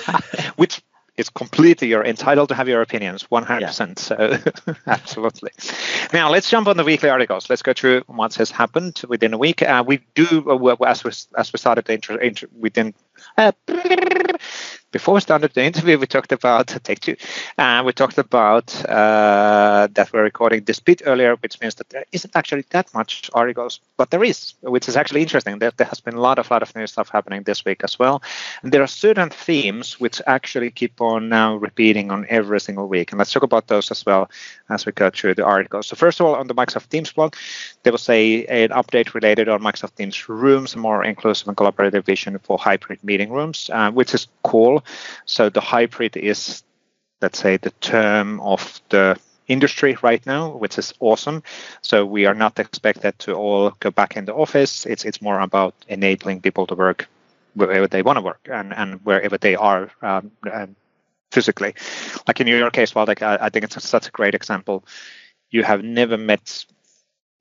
[0.56, 0.82] Which
[1.18, 3.94] is completely you're entitled to have your opinions 100% yeah.
[3.96, 5.50] so absolutely.
[6.12, 7.50] Now let's jump on the weekly articles.
[7.50, 9.60] Let's go through what has happened within a week.
[9.62, 12.94] Uh, we do uh, as we as we started the intro, intro within
[13.36, 13.52] uh,
[14.90, 17.16] before we started the interview, we talked about take two.
[17.58, 22.04] Uh, we talked about uh, that we're recording this bit earlier, which means that there
[22.12, 25.58] isn't actually that much articles, but there is, which is actually interesting.
[25.58, 27.98] That there has been a lot of lot of new stuff happening this week as
[27.98, 28.22] well,
[28.62, 33.12] and there are certain themes which actually keep on now repeating on every single week.
[33.12, 34.30] And let's talk about those as well
[34.70, 35.88] as we go through the articles.
[35.88, 37.34] So first of all, on the Microsoft Teams blog,
[37.82, 42.04] there was a an update related on Microsoft Teams Rooms, a more inclusive and collaborative
[42.04, 44.77] vision for hybrid meeting rooms, uh, which is cool.
[45.26, 46.62] So the hybrid is,
[47.20, 49.18] let's say, the term of the
[49.48, 51.42] industry right now, which is awesome.
[51.82, 54.86] So we are not expected to all go back in the office.
[54.86, 57.08] It's it's more about enabling people to work
[57.54, 60.30] wherever they want to work and, and wherever they are um,
[61.32, 61.74] physically.
[62.26, 64.84] Like in your case, well, like I, I think it's such a great example.
[65.50, 66.64] You have never met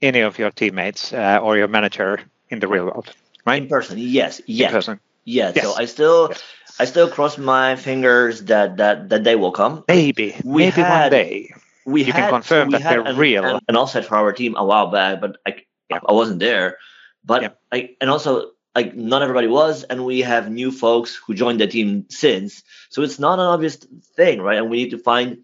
[0.01, 2.19] any of your teammates uh, or your manager
[2.49, 3.13] in the real world,
[3.45, 3.61] right?
[3.61, 4.69] In person, yes, yes.
[4.69, 4.99] In person.
[5.25, 5.65] Yeah, yes.
[5.65, 6.43] so I still yes.
[6.79, 9.83] I still cross my fingers that that that day will come.
[9.87, 11.53] Maybe, we maybe had, one day.
[11.85, 13.43] We you had, can confirm that they're an, real.
[13.43, 15.99] An, an offset for our team a while back, but I yeah.
[16.07, 16.77] I wasn't there.
[17.25, 17.49] But yeah.
[17.71, 21.67] I and also like not everybody was, and we have new folks who joined the
[21.67, 22.63] team since.
[22.89, 23.77] So it's not an obvious
[24.15, 24.57] thing, right?
[24.57, 25.43] And we need to find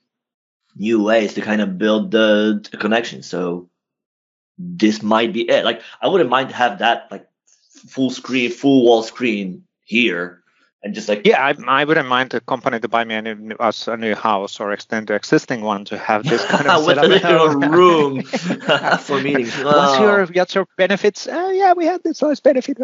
[0.76, 3.24] new ways to kind of build the, the connection.
[3.24, 3.70] So
[4.58, 5.66] this might be it.
[5.66, 7.28] Like I wouldn't mind to have that like
[7.88, 10.43] full screen, full wall screen here
[10.84, 13.56] and just like yeah I, I wouldn't mind the company to buy me a new,
[13.60, 16.98] us a new house or extend the existing one to have this kind of with
[16.98, 18.22] a little room
[19.00, 19.66] for meetings oh.
[19.66, 22.78] what's your what's your benefits uh, yeah we had this nice benefit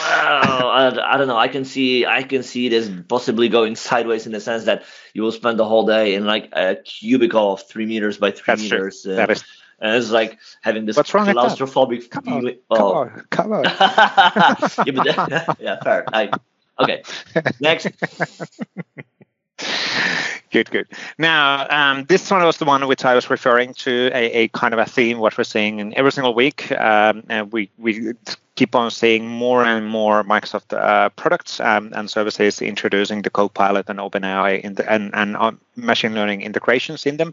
[0.00, 1.36] well, I, I, don't know.
[1.36, 5.22] I can see I can see this possibly going sideways in the sense that you
[5.22, 8.62] will spend the whole day in like a cubicle of three meters by three That's
[8.62, 9.02] meters.
[9.02, 9.16] True.
[9.16, 9.44] that is
[9.80, 12.58] and it's like having this What's wrong claustrophobic come on, feeling.
[12.74, 12.94] Come oh.
[12.94, 13.64] on, come on.
[13.64, 16.04] yeah, but, yeah, fair.
[16.12, 16.30] I,
[16.80, 17.02] okay,
[17.60, 17.88] next.
[20.50, 20.86] Good, good.
[21.18, 24.74] Now, um, this one was the one which I was referring to, a, a, kind
[24.74, 26.70] of a theme, what we're seeing in every single week.
[26.72, 28.12] Um, and we, we
[28.56, 33.88] keep on seeing more and more Microsoft uh, products um, and services introducing the Copilot
[33.88, 37.32] and OpenAI in the, and, and uh, machine learning integrations in them.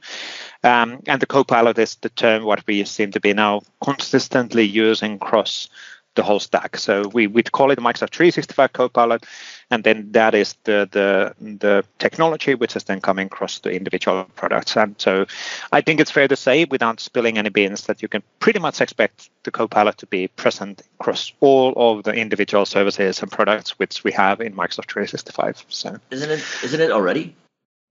[0.64, 5.16] Um, and the Copilot is the term what we seem to be now consistently using
[5.16, 5.68] across
[6.16, 6.78] the whole stack.
[6.78, 9.26] So we we call it Microsoft 365 Copilot,
[9.72, 14.26] and then that is the the the technology which is then coming across the individual
[14.36, 14.78] products.
[14.78, 15.26] And so
[15.72, 18.82] I think it's fair to say, without spilling any beans, that you can pretty much
[18.82, 24.04] expect the Copilot to be present across all of the individual services and products which
[24.04, 25.66] we have in Microsoft 365.
[25.70, 27.36] So isn't it isn't it already?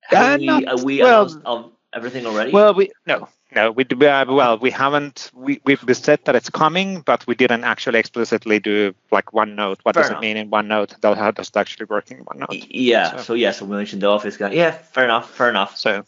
[0.03, 2.53] Have uh, we, not, we well, everything already?
[2.53, 7.01] Well, we no no, we uh, well we haven't we we've said that it's coming,
[7.01, 9.79] but we didn't actually explicitly do like OneNote.
[9.83, 10.23] What fair does enough.
[10.23, 11.17] it mean in OneNote?
[11.17, 12.67] How does it actually work in OneNote?
[12.71, 13.17] Yeah.
[13.17, 14.53] So, so yeah, so we mentioned the Office guy.
[14.53, 15.31] Yeah, fair enough.
[15.31, 15.77] Fair enough.
[15.77, 16.05] So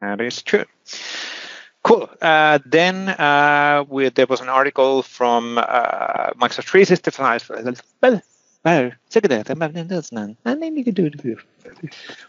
[0.00, 0.64] that is true.
[1.82, 2.10] Cool.
[2.20, 7.50] Uh, then uh, we, there was an article from uh, Microsoft 365.
[8.02, 8.20] Well,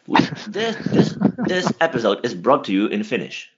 [0.08, 3.52] well, this, this, this episode is brought to you in Finnish.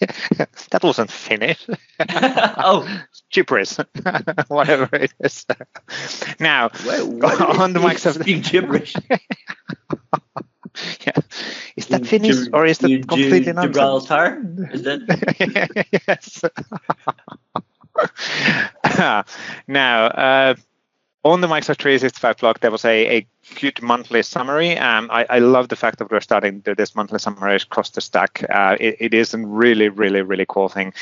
[0.00, 1.66] that wasn't Finnish.
[2.10, 2.88] oh,
[3.30, 3.76] gibberish,
[4.48, 5.46] whatever it is.
[6.40, 8.94] Now, where on the Microsoft, speak gibberish.
[11.06, 11.12] yeah,
[11.76, 13.76] is that Finnish or is that completely nonsense?
[13.76, 14.42] Gibraltar?
[14.72, 15.86] Is that?
[16.06, 16.42] yes.
[19.68, 20.54] now, uh,
[21.24, 23.26] on the Microsoft 365 blog, there was a, a
[23.60, 24.76] good monthly summary.
[24.76, 27.90] Um, I, I, love the fact that we're starting to do this monthly summary across
[27.90, 28.44] the stack.
[28.50, 30.92] Uh, it, it is a really, really, really cool thing.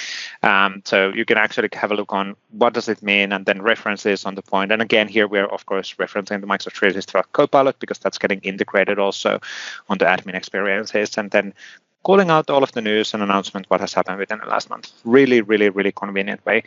[0.43, 3.63] Um, so you can actually have a look on what does it mean and then
[3.63, 4.73] references on the point.
[4.73, 8.99] And again, here we're of course referencing the Microsoft 365 Copilot because that's getting integrated
[8.99, 9.41] also
[9.89, 11.17] on the admin experiences.
[11.17, 11.55] And then
[12.03, 14.93] calling out all of the news and announcement what has happened within the last month.
[15.05, 16.65] Really, really, really convenient way.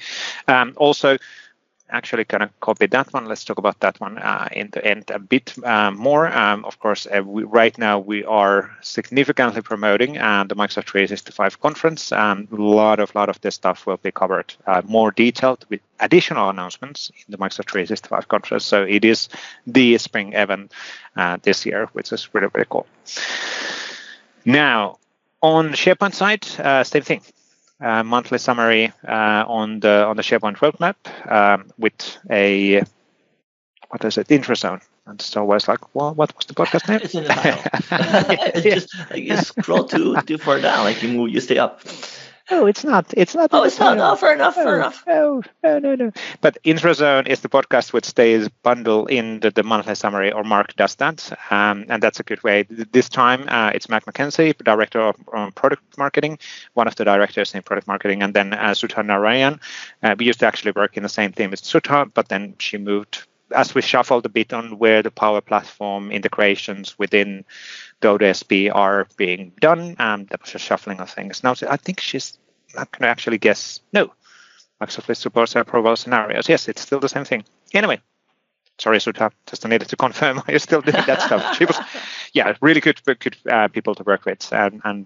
[0.48, 1.18] Um, also,
[1.94, 3.26] actually kind of copy that one.
[3.26, 6.28] Let's talk about that one uh, in the end a bit uh, more.
[6.28, 11.62] Um, of course, uh, we, right now we are significantly promoting uh, the Microsoft 365
[11.62, 12.12] conference.
[12.12, 15.82] Um, a lot of lot of this stuff will be covered uh, more detailed with
[16.00, 18.66] additional announcements in the Microsoft 365 conference.
[18.66, 19.30] So it is
[19.68, 20.72] the spring event
[21.44, 22.88] this year, which is really really cool.
[24.46, 24.98] Now
[25.42, 26.44] on SharePoint side,
[26.86, 27.22] same thing
[27.82, 30.96] uh, monthly summary uh, on the on the SharePoint roadmap
[31.32, 32.84] um, with a
[33.90, 34.82] what is it Intrazone.
[35.06, 37.02] And it's always like, well, what was the podcast name?
[37.04, 37.62] it's in the title.
[38.56, 41.82] it's just like you scroll too too far down, like you move, you stay up.
[42.52, 43.14] Oh, it's not.
[43.16, 43.50] It's not.
[43.54, 43.98] Oh, it's not.
[43.98, 44.56] No, fair enough.
[44.56, 45.04] Fair oh, enough.
[45.08, 46.12] Oh, no, no, no.
[46.42, 50.76] But Intrazone is the podcast which stays bundled in the, the monthly summary, or Mark
[50.76, 52.64] does that, um, and that's a good way.
[52.64, 56.38] This time, uh, it's Mac McKenzie, director of um, product marketing,
[56.74, 59.62] one of the directors in product marketing, and then uh, Sudha Narayan.
[60.02, 62.78] Uh, we used to actually work in the same team as Sudha, but then she
[62.78, 67.46] moved as we shuffled a bit on where the Power Platform integrations within
[68.02, 71.44] the ODSP are being done, um, that was a shuffling of things.
[71.44, 72.38] Now, I think she's
[72.76, 73.80] not going to actually guess.
[73.94, 74.14] No,
[74.82, 76.50] Microsoft supports approval scenarios.
[76.50, 77.46] Yes, it's still the same thing.
[77.74, 78.02] Anyway,
[78.78, 81.56] sorry, Sudha, just needed to confirm you're still doing that stuff.
[81.58, 81.80] She was,
[82.34, 85.06] yeah, really good, good uh, people to work with, and, and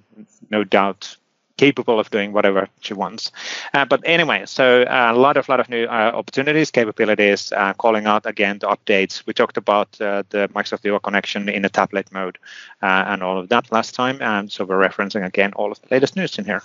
[0.50, 1.18] no doubt
[1.58, 3.32] capable of doing whatever she wants.
[3.74, 7.74] Uh, but anyway, so uh, a lot of lot of new uh, opportunities, capabilities, uh,
[7.74, 9.26] calling out again the updates.
[9.26, 12.38] We talked about uh, the Microsoft Viva connection in the tablet mode
[12.82, 15.88] uh, and all of that last time, and so we're referencing again all of the
[15.91, 16.64] latest news in here.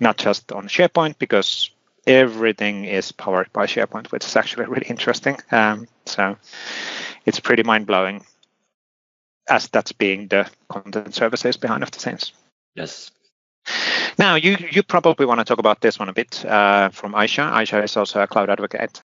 [0.00, 1.70] Not just on SharePoint because
[2.06, 5.38] everything is powered by SharePoint, which is actually really interesting.
[5.50, 6.36] Um, so
[7.24, 8.24] it's pretty mind blowing
[9.48, 12.32] as that's being the content services behind of the scenes.
[12.74, 13.10] Yes.
[14.18, 17.50] Now, you you probably want to talk about this one a bit uh, from Ayca.
[17.52, 19.02] Ayca is also a cloud advocate.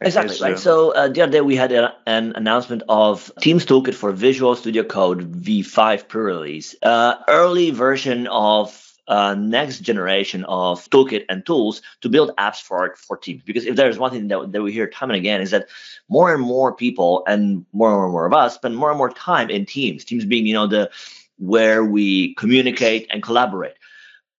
[0.00, 0.58] Exactly, right.
[0.58, 4.56] So uh, the other day we had a, an announcement of Teams Toolkit for Visual
[4.56, 6.74] Studio Code V5 pre-release.
[6.82, 12.94] Uh, early version of uh, next generation of toolkit and tools to build apps for
[12.96, 13.42] for teams.
[13.42, 15.68] Because if there's one thing that, that we hear time and again is that
[16.08, 19.50] more and more people and more and more of us spend more and more time
[19.50, 20.04] in teams.
[20.04, 20.90] Teams being you know the
[21.38, 23.74] where we communicate and collaborate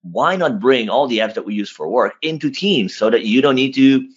[0.04, 3.26] why not bring all the apps that we use for work into Teams so that
[3.26, 4.08] you don't need to,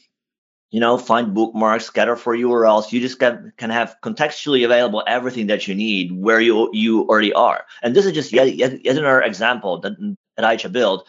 [0.70, 2.93] you know, find bookmarks, scatter for URLs.
[2.93, 7.32] You just can, can have contextually available everything that you need where you you already
[7.32, 7.64] are.
[7.82, 9.93] And this is just yet, yet, yet another example that,
[10.37, 11.07] that Ayca built,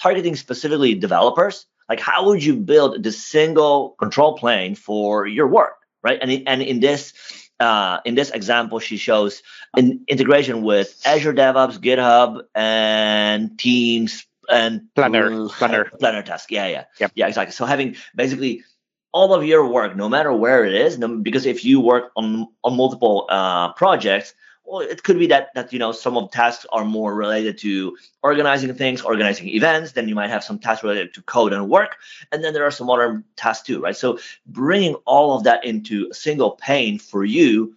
[0.00, 1.66] targeting specifically developers.
[1.88, 6.18] Like, how would you build the single control plane for your work, right?
[6.20, 7.14] And, and in this
[7.60, 9.42] uh, in this example, she shows
[9.76, 16.50] an integration with Azure DevOps, GitHub, and Teams and Planner, Planner, Planner Task.
[16.50, 17.12] Yeah, yeah, yep.
[17.14, 17.52] yeah, exactly.
[17.52, 18.64] So having basically
[19.12, 22.76] all of your work, no matter where it is, because if you work on on
[22.76, 24.34] multiple uh, projects,
[24.68, 27.58] well, it could be that that you know some of the tasks are more related
[27.58, 29.92] to organizing things, organizing events.
[29.92, 31.96] Then you might have some tasks related to code and work,
[32.30, 33.96] and then there are some other tasks too, right?
[33.96, 37.74] So bringing all of that into a single pane for you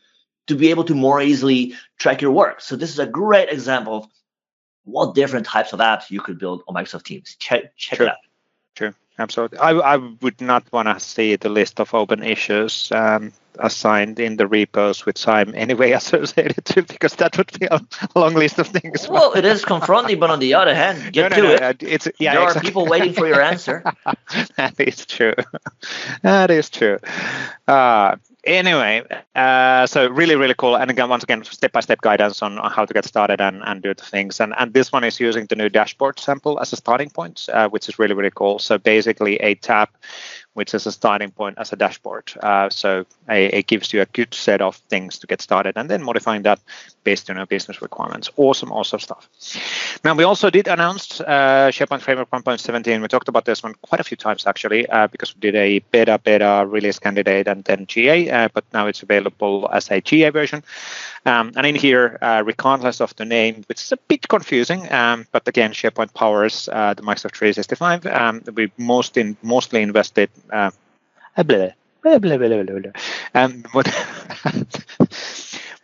[0.47, 2.59] to be able to more easily track your work.
[2.61, 4.07] So this is a great example of
[4.83, 7.35] what different types of apps you could build on Microsoft Teams.
[7.39, 8.07] Check check True.
[8.07, 8.17] it out.
[8.75, 9.59] True, absolutely.
[9.59, 12.91] I I would not want to see the list of open issues.
[12.91, 17.81] Um, assigned in the repos which I'm anyway associated to because that would be a
[18.15, 19.07] long list of things.
[19.07, 21.83] Well, it is confronting, but on the other hand, get no, no, to no, it.
[21.83, 22.59] It's, yeah, there exactly.
[22.59, 23.83] are people waiting for your answer.
[24.57, 25.33] that is true.
[26.21, 26.99] That is true.
[27.67, 29.03] Uh, anyway,
[29.35, 30.75] uh, so really, really cool.
[30.75, 33.93] And again, once again, step-by-step guidance on, on how to get started and, and do
[33.93, 34.39] the things.
[34.39, 37.69] And, and this one is using the new dashboard sample as a starting point, uh,
[37.69, 38.59] which is really, really cool.
[38.59, 39.89] So basically a tab
[40.53, 42.31] which is a starting point as a dashboard.
[42.41, 45.89] Uh, so it, it, gives you a good set of things to get started and
[45.89, 46.59] then modifying that
[47.03, 48.29] based on your business requirements.
[48.35, 49.29] Awesome, awesome stuff.
[50.03, 53.01] Now, we also did announce uh, SharePoint Framework 1.17.
[53.01, 55.79] We talked about this one quite a few times actually uh, because we did a
[55.91, 60.29] beta, beta release candidate and then GA, uh, but now it's available as a GA
[60.29, 60.63] version.
[61.25, 65.27] Um, and in here, uh, regardless of the name, which is a bit confusing, um,
[65.31, 68.05] but again, SharePoint powers uh, the Microsoft 365.
[68.07, 70.29] Um, we most in, mostly invested.
[70.49, 70.71] Uh,
[71.43, 71.69] blah,
[72.01, 72.91] blah, blah, blah, blah, blah.
[73.35, 73.85] Um, what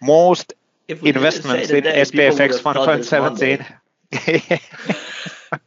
[0.01, 0.53] most
[0.88, 3.66] investments in SPFX 1.17.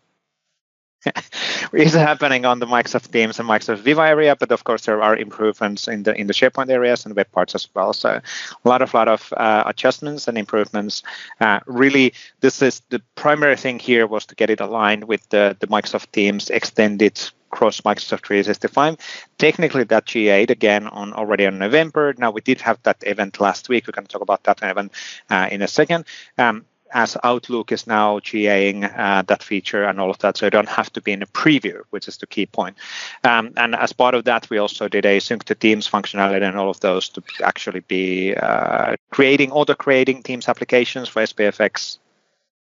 [1.73, 5.17] is happening on the Microsoft Teams and Microsoft Viva area, but of course there are
[5.17, 7.93] improvements in the in the SharePoint areas and web parts as well.
[7.93, 8.21] So
[8.65, 11.03] a lot of lot of uh, adjustments and improvements.
[11.41, 15.57] Uh, really, this is the primary thing here was to get it aligned with the
[15.61, 18.97] the Microsoft Teams extended across Microsoft 365.
[19.39, 22.15] Technically, that GA'd again on already on November.
[22.17, 23.87] Now we did have that event last week.
[23.87, 24.93] We're going to talk about that event
[25.29, 26.05] uh, in a second.
[26.39, 30.51] Um, as Outlook is now GAing uh, that feature and all of that, so you
[30.51, 32.77] don't have to be in a preview, which is the key point.
[33.25, 36.57] Um, and as part of that, we also did a sync to Teams functionality and
[36.57, 41.99] all of those to actually be uh, creating, auto creating Teams applications for SPFX,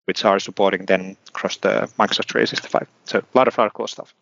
[0.05, 2.87] which are supporting then across the Microsoft 365.
[3.05, 4.13] So a lot of, cool stuff.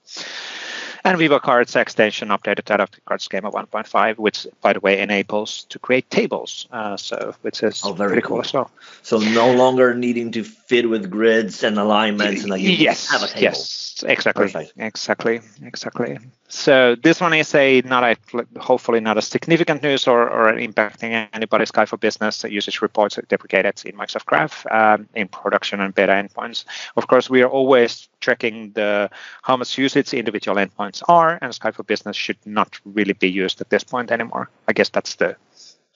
[1.05, 5.65] And Viva Cards extension updated to Adaptive Card Schema 1.5, which, by the way, enables
[5.65, 6.65] to create tables.
[6.71, 8.37] Uh, so, which is oh, very pretty cool.
[8.37, 8.45] cool.
[8.45, 8.71] as well.
[9.01, 13.27] So, no longer needing to fit with grids and alignments, and like yes, have a
[13.27, 13.41] table.
[13.41, 14.73] Yes, exactly, Perfect.
[14.77, 16.19] exactly, exactly.
[16.53, 18.15] So this one is a not a
[18.59, 23.81] hopefully not a significant news or, or impacting anybody's Skype for Business usage reports deprecated
[23.85, 26.65] in Microsoft Graph um, in production and beta endpoints.
[26.95, 29.09] Of course, we are always checking the
[29.41, 33.61] how much usage individual endpoints are, and Skype for Business should not really be used
[33.61, 34.49] at this point anymore.
[34.67, 35.35] I guess that's the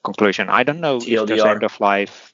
[0.04, 0.50] conclusion.
[0.50, 1.22] I don't know TLDR.
[1.22, 2.34] if there's end of life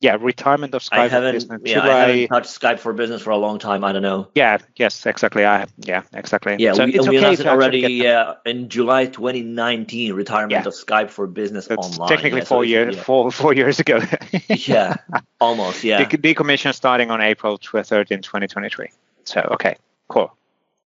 [0.00, 1.60] yeah, retirement of Skype haven't, business.
[1.64, 3.82] Yeah, I, I haven't touched Skype for business for a long time.
[3.82, 4.28] I don't know.
[4.34, 5.44] Yeah, yes, exactly.
[5.44, 6.56] I yeah, exactly.
[6.58, 10.12] Yeah, so we, it's we okay announced it already uh, in July 2019.
[10.12, 10.60] Retirement yeah.
[10.60, 12.08] of Skype for business it's online.
[12.08, 13.02] Technically, yeah, four so years, yeah.
[13.02, 14.00] four four years ago.
[14.48, 14.96] yeah,
[15.40, 15.82] almost.
[15.82, 18.90] Yeah, De- decommission starting on April 13, 2023.
[19.24, 20.32] So okay, cool.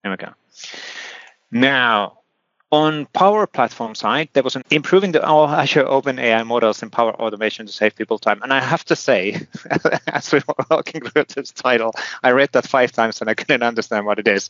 [0.03, 0.29] Here we go.
[1.51, 2.21] Now
[2.71, 6.89] on Power Platform side, there was an improving the all Azure Open AI models in
[6.89, 8.41] Power Automate to save people time.
[8.41, 9.41] And I have to say,
[10.07, 11.93] as we were walking through this title,
[12.23, 14.49] I read that five times and I couldn't understand what it is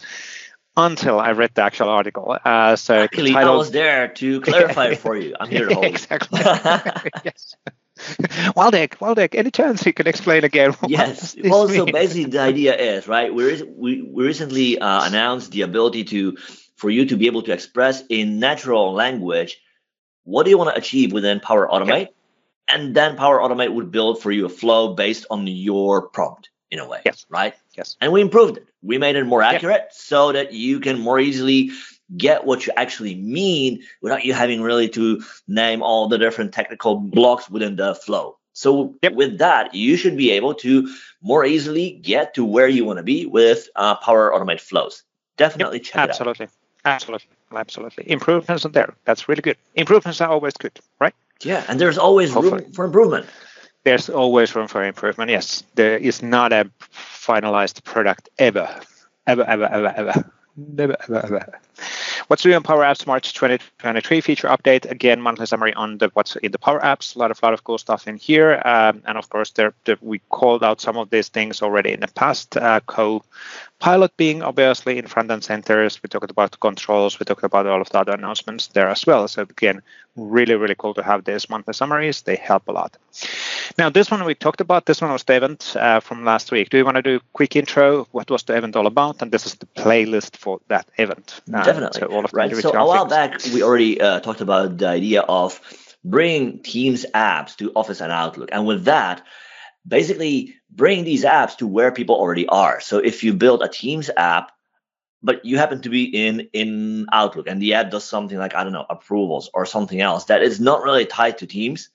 [0.77, 2.37] until I read the actual article.
[2.45, 3.53] Uh, so Actually, title...
[3.53, 5.35] I was there to clarify it for you.
[5.39, 6.39] I'm here to hold exactly.
[7.25, 7.55] yes.
[8.55, 10.75] Waldek, Waldek, any chance you can explain again?
[10.87, 11.35] Yes.
[11.43, 11.77] Well, mean?
[11.77, 16.37] so basically the idea is, right, we, we, we recently uh, announced the ability to
[16.75, 19.61] for you to be able to express in natural language
[20.23, 22.07] what do you want to achieve within Power Automate.
[22.67, 26.79] And then Power Automate would build for you a flow based on your prompt in
[26.79, 27.01] a way.
[27.05, 27.25] Yes.
[27.29, 27.53] Right?
[27.77, 27.97] Yes.
[28.01, 28.67] And we improved it.
[28.81, 31.71] We made it more accurate so that you can more easily
[32.17, 36.95] get what you actually mean without you having really to name all the different technical
[36.95, 38.37] blocks within the flow.
[38.53, 39.13] So yep.
[39.13, 43.03] with that, you should be able to more easily get to where you want to
[43.03, 45.03] be with uh, Power Automate flows.
[45.37, 45.85] Definitely yep.
[45.85, 46.47] check Absolutely.
[46.83, 48.09] Absolutely, absolutely.
[48.11, 48.95] Improvements are there.
[49.05, 49.57] That's really good.
[49.75, 51.13] Improvements are always good, right?
[51.41, 52.63] Yeah, and there's always Hopefully.
[52.63, 53.27] room for improvement.
[53.83, 55.31] There's always room for improvement.
[55.31, 58.67] Yes, there is not a finalized product ever,
[59.27, 60.31] ever, ever, ever, ever, ever, ever.
[62.27, 64.89] What's new in Power Apps March 2023 feature update?
[64.89, 67.15] Again, monthly summary on the what's in the Power Apps.
[67.15, 69.97] A lot of lot of cool stuff in here, um, and of course, there, there,
[70.01, 72.57] we called out some of these things already in the past.
[72.57, 73.23] Uh, co
[73.79, 76.01] Pilot being obviously in front and centers.
[76.03, 77.19] We talked about controls.
[77.19, 79.27] We talked about all of the other announcements there as well.
[79.27, 79.81] So again,
[80.15, 82.21] really, really cool to have these monthly summaries.
[82.21, 82.97] They help a lot.
[83.77, 84.85] Now, this one we talked about.
[84.85, 86.69] This one was the event uh, from last week.
[86.69, 88.07] Do you want to do a quick intro?
[88.11, 89.21] What was the event all about?
[89.21, 91.41] And this is the playlist for that event.
[91.53, 92.01] Uh, Definitely.
[92.01, 92.55] So right.
[92.55, 95.59] So a while back, we already uh, talked about the idea of
[96.03, 98.49] bringing Teams apps to Office and Outlook.
[98.51, 99.23] And with that,
[99.87, 102.81] basically bring these apps to where people already are.
[102.81, 104.51] So if you build a Teams app,
[105.23, 108.63] but you happen to be in in Outlook and the app does something like I
[108.63, 111.89] don't know approvals or something else that is not really tied to Teams,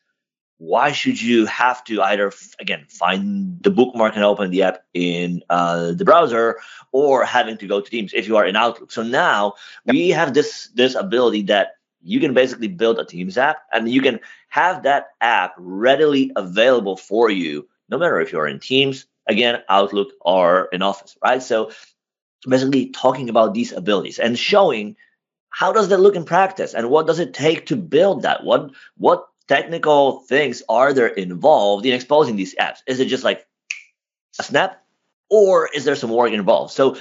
[0.59, 5.43] why should you have to either again find the bookmark and open the app in
[5.51, 6.59] uh, the browser
[6.93, 8.91] or having to go to Teams if you are in Outlook?
[8.91, 9.55] So now
[9.85, 14.01] we have this this ability that you can basically build a Teams app and you
[14.01, 19.62] can have that app readily available for you no matter if you're in Teams, again,
[19.68, 21.43] Outlook, or in Office, right?
[21.43, 21.70] So
[22.49, 24.97] basically talking about these abilities and showing
[25.51, 28.44] how does that look in practice and what does it take to build that?
[28.44, 32.78] What what technical things are there involved in exposing these apps?
[32.86, 33.47] Is it just like
[34.38, 34.82] a snap?
[35.28, 36.72] Or is there some work involved?
[36.72, 36.97] So.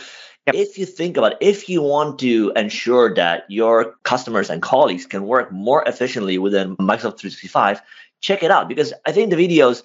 [0.54, 5.08] If you think about it, if you want to ensure that your customers and colleagues
[5.08, 7.82] can work more efficiently within Microsoft 365,
[8.22, 9.82] check it out because I think the videos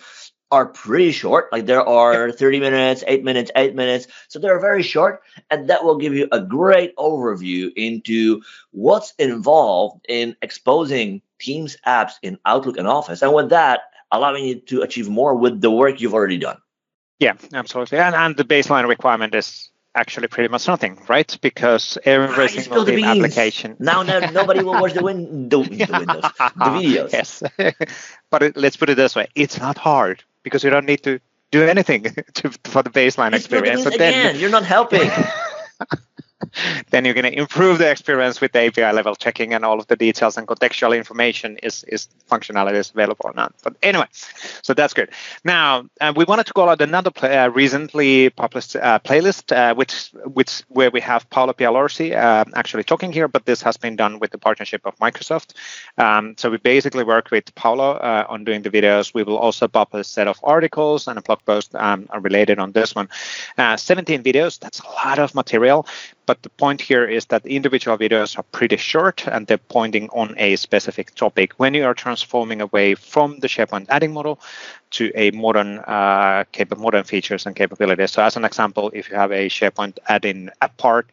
[0.50, 1.52] are pretty short.
[1.52, 4.06] Like there are 30 minutes, 8 minutes, 8 minutes.
[4.28, 5.22] So they're very short.
[5.50, 8.42] And that will give you a great overview into
[8.72, 13.22] what's involved in exposing Teams apps in Outlook and Office.
[13.22, 13.80] And with that,
[14.10, 16.58] allowing you to achieve more with the work you've already done.
[17.18, 17.98] Yeah, absolutely.
[17.98, 21.38] And, and the baseline requirement is actually pretty much nothing, right?
[21.40, 23.76] Because every single application.
[23.78, 27.12] Now, now nobody will watch the, win- the, the windows, the videos.
[27.12, 27.42] Yes,
[28.30, 31.20] but it, let's put it this way: it's not hard because you don't need to
[31.50, 32.02] do anything
[32.34, 33.84] to, for the baseline it's experience.
[33.84, 35.10] But again, then, you're not helping.
[36.90, 39.86] then you're going to improve the experience with the API level checking and all of
[39.86, 43.54] the details and contextual information is, is functionality is available or not.
[43.62, 44.06] But anyway,
[44.62, 45.10] so that's good.
[45.44, 50.10] Now uh, we wanted to call out another uh, recently published uh, playlist, uh, which
[50.24, 54.18] which where we have Paolo Pialorsi uh, actually talking here, but this has been done
[54.18, 55.54] with the partnership of Microsoft.
[55.98, 59.14] Um, so we basically work with Paolo uh, on doing the videos.
[59.14, 62.72] We will also publish a set of articles and a blog post um, related on
[62.72, 63.08] this one.
[63.56, 64.58] 17 videos.
[64.58, 65.86] That's a lot of material
[66.30, 70.32] but the point here is that individual videos are pretty short and they're pointing on
[70.38, 71.54] a specific topic.
[71.58, 74.38] When you are transforming away from the SharePoint add-in model
[74.90, 76.44] to a modern uh,
[76.76, 78.12] modern features and capabilities.
[78.12, 81.10] So as an example, if you have a SharePoint add-in app part,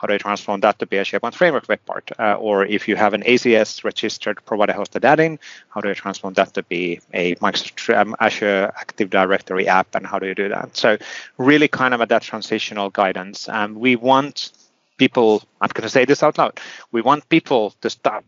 [0.00, 2.10] how do I transform that to be a SharePoint Framework web part?
[2.18, 5.38] Uh, or if you have an ACS registered provider hosted add-in,
[5.68, 10.06] how do I transform that to be a Microsoft um, Azure Active Directory app, and
[10.06, 10.74] how do you do that?
[10.74, 10.96] So
[11.36, 13.46] really kind of at that transitional guidance.
[13.48, 14.52] Um, we want
[14.96, 16.58] people, I'm going to say this out loud,
[16.92, 18.24] we want people to start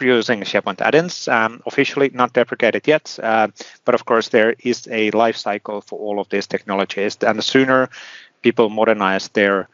[0.00, 1.26] using SharePoint add-ins.
[1.28, 3.48] Um, officially not deprecated yet, uh,
[3.86, 7.42] but of course there is a life cycle for all of these technologies, and the
[7.42, 7.88] sooner
[8.42, 9.68] people modernize their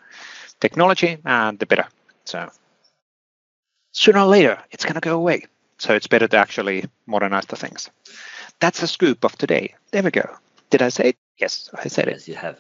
[0.60, 1.86] technology, and the better.
[2.24, 2.50] So
[3.92, 5.46] sooner or later, it's going to go away.
[5.78, 7.90] So it's better to actually modernize the things.
[8.60, 9.74] That's the scoop of today.
[9.90, 10.28] There we go.
[10.68, 11.16] Did I say it?
[11.38, 12.12] Yes, I said it.
[12.12, 12.58] Yes, you have.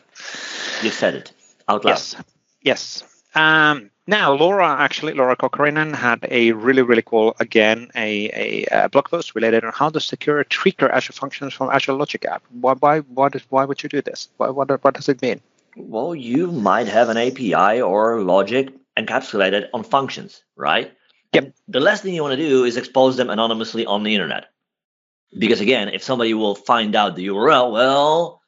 [0.82, 1.32] You said it
[1.68, 1.90] out loud.
[1.90, 2.16] Yes.
[2.62, 3.02] Yes.
[3.34, 8.88] Um, now, Laura actually, Laura Kokkarinen had a really, really cool, again, a, a, a,
[8.88, 12.42] blog post related on how to secure trigger Azure functions from Azure Logic app.
[12.50, 14.28] Why, why, why, does, why would you do this?
[14.38, 15.40] Why, what, what does it mean?
[15.76, 20.92] Well, you might have an API or logic encapsulated on functions, right?
[21.32, 21.44] Yep.
[21.44, 24.46] And the last thing you want to do is expose them anonymously on the internet.
[25.38, 28.42] Because again, if somebody will find out the URL, well,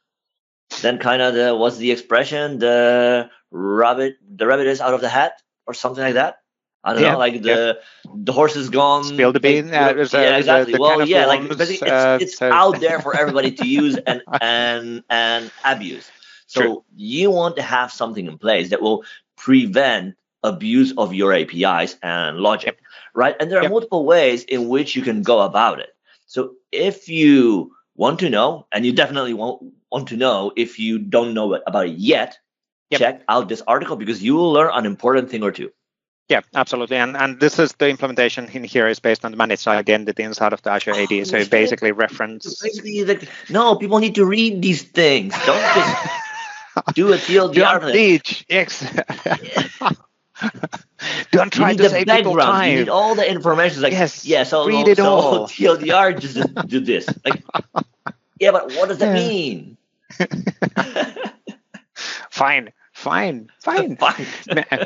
[0.81, 2.59] then kind of the what's the expression?
[2.59, 6.39] The rabbit the rabbit is out of the hat or something like that.
[6.85, 8.13] I don't yeah, know, like the yeah.
[8.13, 9.05] the horse is gone.
[9.05, 9.69] Spill the bean.
[9.69, 10.73] yeah, exactly.
[10.73, 12.51] The, the well, yeah, like it's, uh, it's so.
[12.51, 16.11] out there for everybody to use and and and abuse.
[16.53, 16.85] So True.
[16.95, 19.05] you want to have something in place that will
[19.39, 22.77] prevent abuse of your APIs and logic, yep.
[23.15, 23.35] right?
[23.41, 23.71] And there are yep.
[23.71, 25.97] multiple ways in which you can go about it.
[26.27, 30.99] So if you want to know, and you definitely won't want to know if you
[30.99, 32.37] don't know about it yet,
[32.91, 32.99] yep.
[33.01, 35.73] check out this article because you will learn an important thing or two.
[36.29, 36.99] Yeah, absolutely.
[36.99, 40.53] And and this is the implementation in here is based on the managed identity inside
[40.53, 41.13] of the Azure AD.
[41.13, 42.61] Oh, so basically reference.
[42.61, 45.33] Basically, like, no, people need to read these things.
[45.47, 46.09] Don't just
[46.95, 47.55] do a TLDR.
[47.81, 48.45] Don't teach.
[48.49, 48.85] Yes.
[51.31, 52.73] Don't try to save people time.
[52.73, 53.83] You need all the information.
[53.83, 55.49] Like, yes, yeah, so, read it so all.
[55.49, 57.09] TLDR, just do this.
[57.25, 57.43] Like,
[58.39, 59.77] yeah, but what does that mean?
[62.31, 64.27] fine, fine, fine, fine,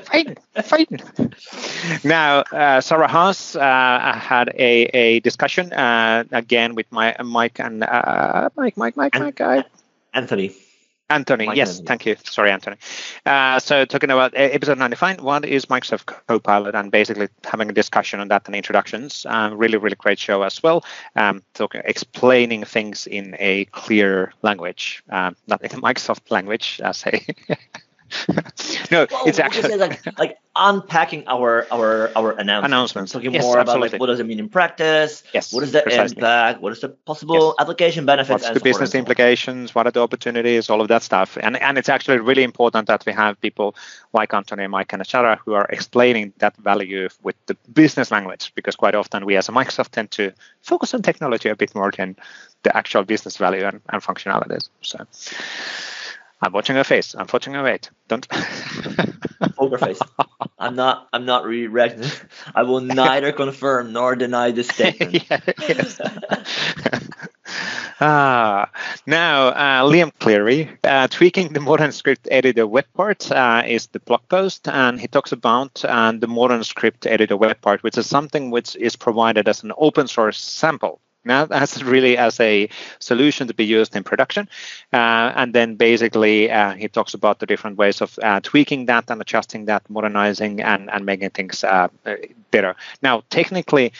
[0.03, 0.87] fine, fine.
[2.05, 7.83] Now, uh, Sarah Haas uh, had a, a discussion uh, again with my Mike and
[7.83, 9.67] uh, Mike, Mike, Mike, Mike, Mike.
[10.13, 10.55] Anthony.
[11.09, 12.17] Anthony, Mike yes, thank you.
[12.25, 12.77] Sorry, Anthony.
[13.25, 18.19] Uh, so, talking about episode 95, one is Microsoft Copilot and basically having a discussion
[18.19, 19.25] on that and introductions.
[19.29, 20.85] Um, really, really great show as well.
[21.15, 27.05] Um, talking, explaining things in a clear language, um, not in the Microsoft language, as
[27.07, 27.25] a
[28.91, 32.67] no, well, it's actually like, like unpacking our our our announcements.
[32.67, 33.13] Announcements.
[33.13, 33.89] Talking yes, more absolutely.
[33.89, 35.23] about like what does it mean in practice?
[35.35, 35.53] Yes.
[35.53, 36.17] What is the precisely.
[36.17, 36.61] impact?
[36.61, 37.55] What is the possible yes.
[37.59, 38.45] application benefits?
[38.45, 39.75] What's the business implications?
[39.75, 40.71] What are the opportunities?
[40.71, 41.37] All of that stuff.
[41.41, 43.75] And and it's actually really important that we have people
[44.13, 48.77] like Anthony, Mike, and Achara who are explaining that value with the business language, because
[48.77, 50.33] quite often we as a Microsoft tend to
[50.63, 52.17] focus on technology a bit more than
[52.63, 54.69] the actual business value and, and functionalities.
[54.81, 55.07] So.
[56.41, 57.15] I'm watching her face.
[57.15, 57.91] I'm watching her weight.
[58.09, 58.29] Don't.
[59.57, 60.01] Poker face.
[60.59, 61.09] I'm not.
[61.13, 62.11] I'm not re-reacting.
[62.55, 65.25] I will neither confirm nor deny this statement.
[68.01, 68.71] ah,
[69.07, 74.01] now uh, Liam Cleary uh, tweaking the modern script editor web part uh, is the
[74.01, 78.07] blog post, and he talks about uh, the modern script editor web part, which is
[78.07, 82.69] something which is provided as an open source sample not as really as a
[82.99, 84.49] solution to be used in production.
[84.93, 89.11] Uh, and then basically uh, he talks about the different ways of uh, tweaking that
[89.11, 91.89] and adjusting that, modernizing and, and making things uh,
[92.51, 92.75] better.
[93.03, 93.93] Now, technically,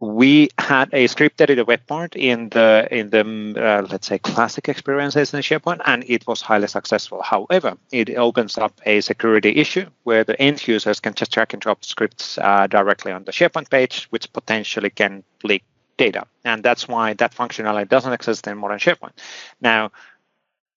[0.00, 3.20] we had a script editor web part in the in the
[3.56, 7.20] uh, let's say classic experiences in SharePoint, and it was highly successful.
[7.22, 11.60] However, it opens up a security issue where the end users can just drag and
[11.60, 15.64] drop scripts uh, directly on the SharePoint page, which potentially can leak
[15.96, 19.18] data, and that's why that functionality doesn't exist in modern SharePoint.
[19.60, 19.90] Now,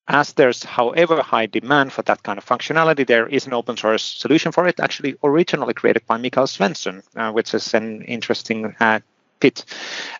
[0.08, 4.04] as there's, however, high demand for that kind of functionality, there is an open source
[4.04, 9.00] solution for it, actually originally created by Mikael Svensson, uh, which is an interesting uh,
[9.42, 9.66] pit.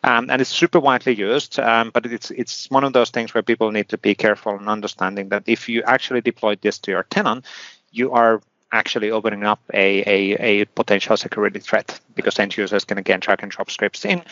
[0.04, 3.44] Um, and it's super widely used, um, but it's it's one of those things where
[3.44, 7.04] people need to be careful and understanding that if you actually deploy this to your
[7.04, 7.46] tenant,
[7.92, 8.42] you are
[8.74, 13.44] actually opening up a, a, a potential security threat because end users can again drag
[13.44, 14.24] and drop scripts in.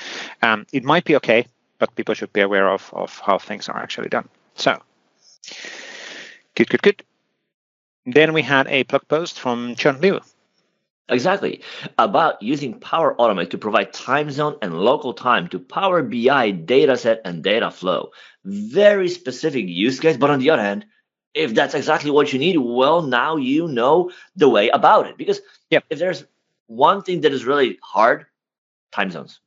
[0.41, 1.45] Um, it might be okay,
[1.77, 4.27] but people should be aware of, of how things are actually done.
[4.55, 4.81] So
[6.55, 7.03] Good, good, good.
[8.05, 10.19] Then we had a blog post from John Liu.
[11.09, 11.61] Exactly.
[11.97, 17.19] About using Power Automate to provide time zone and local time to Power BI dataset
[17.25, 18.11] and data flow.
[18.45, 20.85] Very specific use case, but on the other hand,
[21.33, 25.17] if that's exactly what you need, well, now you know the way about it.
[25.17, 25.83] Because yep.
[25.89, 26.25] if there's
[26.67, 28.25] one thing that is really hard,
[28.91, 29.39] time zones.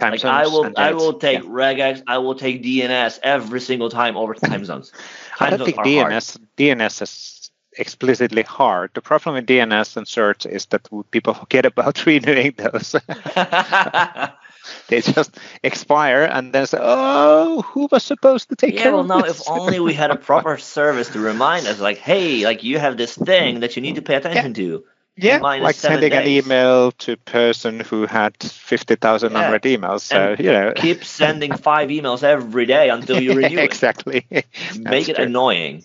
[0.00, 1.48] Time like zones I will, I will take yeah.
[1.48, 4.92] regex, I will take DNS every single time over time zones.
[5.36, 6.48] Time I don't think DNS hard.
[6.56, 7.33] DNS is
[7.76, 8.90] explicitly hard.
[8.94, 12.92] The problem with DNS and search is that people forget about renewing those.
[14.88, 19.00] they just expire and then say, "Oh, who was supposed to take yeah, care well,
[19.02, 22.44] of no, this?" if only we had a proper service to remind us, like, "Hey,
[22.44, 24.68] like you have this thing that you need to pay attention yeah.
[24.68, 24.84] to."
[25.16, 26.20] Yeah, like sending days.
[26.20, 29.46] an email to person who had 50,000 yeah.
[29.46, 30.00] unread emails.
[30.00, 30.72] So, and you know.
[30.74, 34.26] keep sending five emails every day until you renew exactly.
[34.28, 34.46] it.
[34.76, 35.26] Make it true.
[35.26, 35.84] annoying.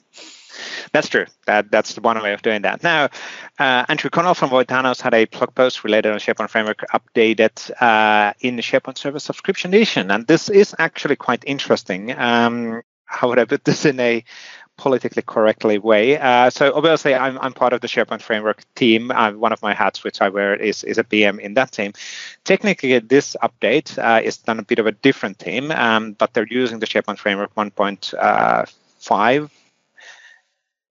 [0.91, 1.25] That's true.
[1.45, 2.83] That that's the one way of doing that.
[2.83, 3.09] Now,
[3.59, 8.33] uh, Andrew Connell from Voitanos had a blog post related on SharePoint Framework updated uh,
[8.39, 12.17] in the SharePoint Server Subscription Edition, and this is actually quite interesting.
[12.17, 14.23] Um, how would I put this in a
[14.79, 16.17] politically correctly way.
[16.17, 19.11] Uh, so obviously, I'm, I'm part of the SharePoint framework team.
[19.11, 21.91] Uh, one of my hats, which I wear, is, is a PM in that team.
[22.45, 26.47] Technically, this update uh, is done a bit of a different team, um, but they're
[26.49, 29.49] using the SharePoint framework 1.5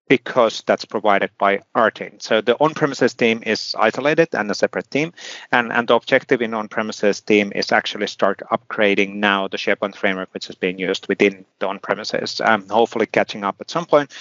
[0.09, 2.19] because that's provided by our team.
[2.19, 5.13] So the on-premises team is isolated and a separate team,
[5.51, 10.29] and, and the objective in on-premises team is actually start upgrading now the SharePoint framework,
[10.33, 14.11] which is being used within the on-premises, um, hopefully catching up at some point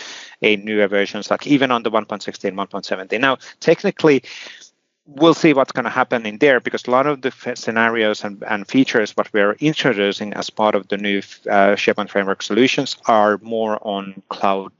[0.42, 3.18] in newer versions, like even on the 1.16, 1.17.
[3.18, 4.22] Now, technically,
[5.06, 8.44] we'll see what's going to happen in there because a lot of the scenarios and,
[8.44, 11.18] and features what we're introducing as part of the new
[11.48, 14.70] uh, SharePoint framework solutions are more on cloud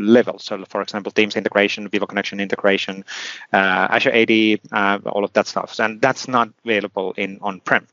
[0.00, 0.38] level.
[0.38, 3.04] So, for example, Teams integration, Viva Connection integration,
[3.52, 5.78] uh, Azure AD, uh, all of that stuff.
[5.78, 7.86] And that's not available in on-prem.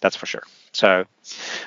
[0.00, 0.44] That's for sure.
[0.72, 1.04] So,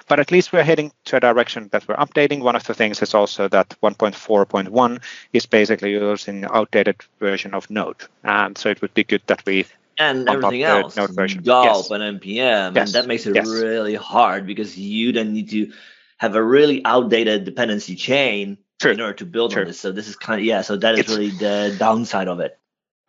[0.08, 2.42] but at least we're heading to a direction that we're updating.
[2.42, 5.02] One of the things is also that 1.4.1
[5.34, 8.04] is basically using outdated version of Node.
[8.24, 9.66] And so it would be good that we
[9.98, 11.44] and everything else, Node version.
[11.44, 11.92] Gulp yes.
[11.92, 12.76] and npm, yes.
[12.76, 13.48] and that makes it yes.
[13.48, 15.72] really hard because you then need to
[16.18, 18.92] have a really outdated dependency chain True.
[18.92, 19.62] in order to build True.
[19.62, 19.80] on this.
[19.80, 20.62] So this is kind of yeah.
[20.62, 22.58] So that is it's, really the downside of it.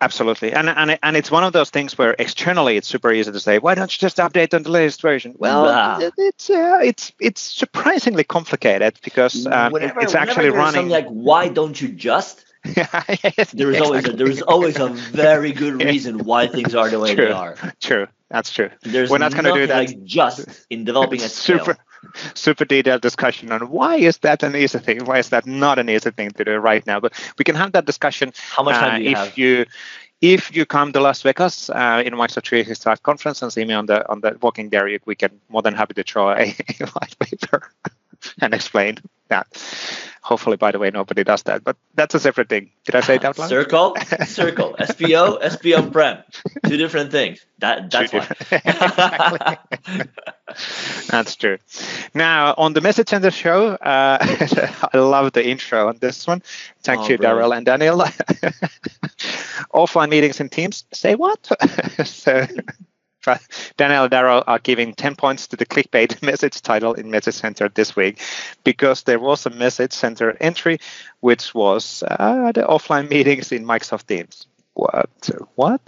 [0.03, 3.39] Absolutely, and and and it's one of those things where externally it's super easy to
[3.39, 5.37] say, why don't you just update on the latest version?
[5.39, 6.11] Well, nah.
[6.19, 10.89] it's uh, it's it's surprisingly complicated because um, whenever, it's actually running.
[10.89, 12.45] like, why don't you just?
[13.55, 16.99] there is always a, there is always a very good reason why things are the
[16.99, 17.57] way true, they are.
[17.81, 18.71] True, that's true.
[18.83, 19.87] There's We're not going to do that.
[19.87, 21.77] Like just in developing a super
[22.35, 25.89] super detailed discussion on why is that an easy thing, why is that not an
[25.89, 27.01] easy thing to do right now.
[27.01, 28.33] But we can have that discussion.
[28.51, 29.39] How much time uh, do you if have?
[29.39, 29.67] you
[30.21, 33.87] if you come to Las Vegas uh, in Microsoft 365 conference and see me on
[33.87, 36.43] the on the walking there, we can more than happy to draw a,
[36.81, 37.71] a white paper
[38.41, 38.99] and explain
[39.29, 39.47] that.
[40.23, 42.71] Hopefully, by the way, nobody does that, but that's a separate thing.
[42.85, 43.49] Did I say that loud?
[43.49, 43.97] Circle,
[44.27, 46.19] circle, SPO, SPO prem,
[46.65, 47.45] two different things.
[47.59, 48.29] That that's why.
[51.09, 51.59] that's true.
[52.15, 54.19] Now on the Message Center show, uh,
[54.93, 56.45] I love the intro on this one.
[56.85, 57.99] Thank oh, you, Darrell and Daniel.
[59.75, 60.85] Offline meetings in Teams.
[60.93, 61.51] Say what?
[62.05, 62.47] so
[63.77, 67.97] Daniel Darrow are giving 10 points to the clickbait message title in Message Center this
[67.97, 68.21] week
[68.65, 70.79] because there was a Message Center entry
[71.21, 74.47] which was uh, the offline meetings in Microsoft Teams.
[74.75, 75.31] What?
[75.55, 75.81] What?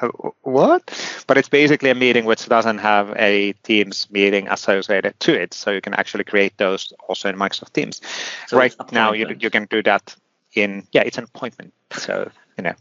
[0.42, 1.24] what?
[1.26, 5.54] But it's basically a meeting which doesn't have a Teams meeting associated to it.
[5.54, 8.00] So you can actually create those also in Microsoft Teams.
[8.46, 10.14] So right now, you, you can do that
[10.54, 11.72] in, yeah, it's an appointment.
[11.92, 12.74] So, you know,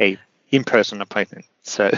[0.00, 0.18] a
[0.50, 1.44] in-person appointment.
[1.62, 1.90] So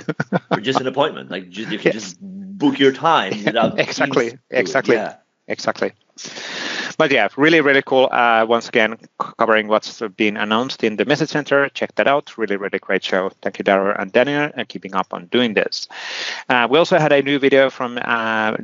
[0.51, 2.03] or just an appointment, like just, you can yes.
[2.03, 5.17] just book your time without exactly, exactly, yeah.
[5.47, 5.93] exactly.
[6.99, 8.09] But yeah, really, really cool.
[8.13, 8.99] Uh, once again,
[9.39, 11.69] covering what's been announced in the message center.
[11.71, 12.37] Check that out.
[12.37, 13.31] Really, really great show.
[13.41, 15.89] Thank you, Darrell and Daniel, and keeping up on doing this.
[16.49, 18.57] Uh, we also had a new video from uh,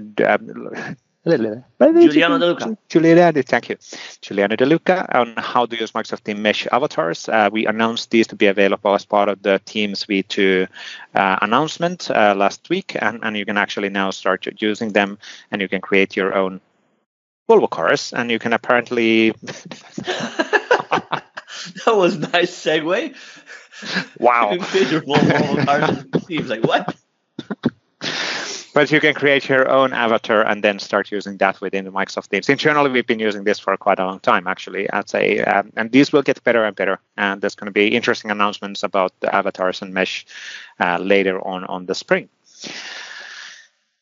[1.78, 2.76] Giuliano De Luca.
[2.88, 3.76] Giuliano, thank you.
[4.20, 7.28] Giuliano De Luca on how to use Microsoft Team Mesh avatars.
[7.28, 10.68] Uh, we announced these to be available as part of the Teams V2
[11.14, 15.18] uh, announcement uh, last week, and, and you can actually now start using them,
[15.50, 16.60] and you can create your own
[17.48, 19.30] Volvo cars, and you can apparently.
[19.42, 21.22] that
[21.86, 23.14] was a nice segue.
[24.18, 24.50] Wow.
[24.52, 26.24] You can create your Volvo cars.
[26.26, 26.96] Seems like what?
[28.74, 32.28] but you can create your own avatar and then start using that within the Microsoft
[32.28, 32.48] Teams.
[32.48, 34.88] Internally, we've been using this for quite a long time, actually.
[34.90, 37.00] I'd say, um, and these will get better and better.
[37.16, 40.26] And there's going to be interesting announcements about the avatars and mesh
[40.80, 42.28] uh, later on on the spring.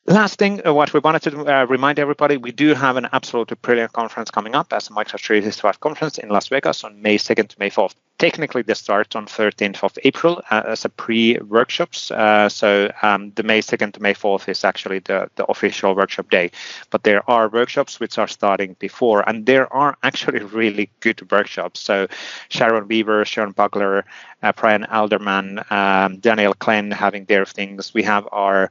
[0.09, 3.57] Last thing, uh, what we wanted to uh, remind everybody, we do have an absolutely
[3.61, 7.49] brilliant conference coming up as a Microsoft 365 conference in Las Vegas on May 2nd
[7.49, 7.95] to May 4th.
[8.19, 12.11] Technically, this start on 13th of April uh, as a pre-workshops.
[12.11, 16.31] Uh, so um, the May 2nd to May 4th is actually the, the official workshop
[16.31, 16.51] day.
[16.89, 21.81] But there are workshops which are starting before, and there are actually really good workshops.
[21.81, 22.07] So
[22.49, 24.07] Sharon Weaver, Sharon Bugler,
[24.43, 27.93] uh, Brian Alderman, um, Daniel Glenn having their things.
[27.93, 28.71] We have our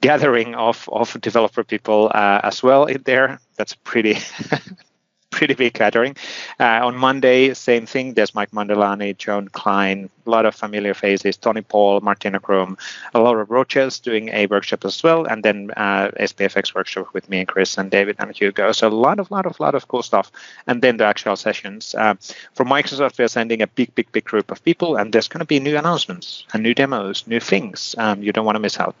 [0.00, 3.40] gathering of, of developer people uh, as well in there.
[3.56, 4.18] That's pretty
[5.30, 6.16] pretty big gathering.
[6.58, 8.14] Uh, on Monday, same thing.
[8.14, 12.76] There's Mike Maadarani, John Klein, a lot of familiar faces, Toni Pohl, Martina Grom,
[13.14, 17.28] a lot of Roches doing a workshop as well, and then uh, SPFX workshop with
[17.28, 18.72] me and Chris and David and Hugo.
[18.72, 20.32] So a lot of, lot of, lot of cool stuff.
[20.66, 21.94] And then the actual sessions.
[21.94, 22.14] Uh,
[22.54, 25.46] from Microsoft, we're sending a big, big, big group of people, and there's going to
[25.46, 27.94] be new announcements and new demos, new things.
[27.98, 28.96] Um, you don't want to miss out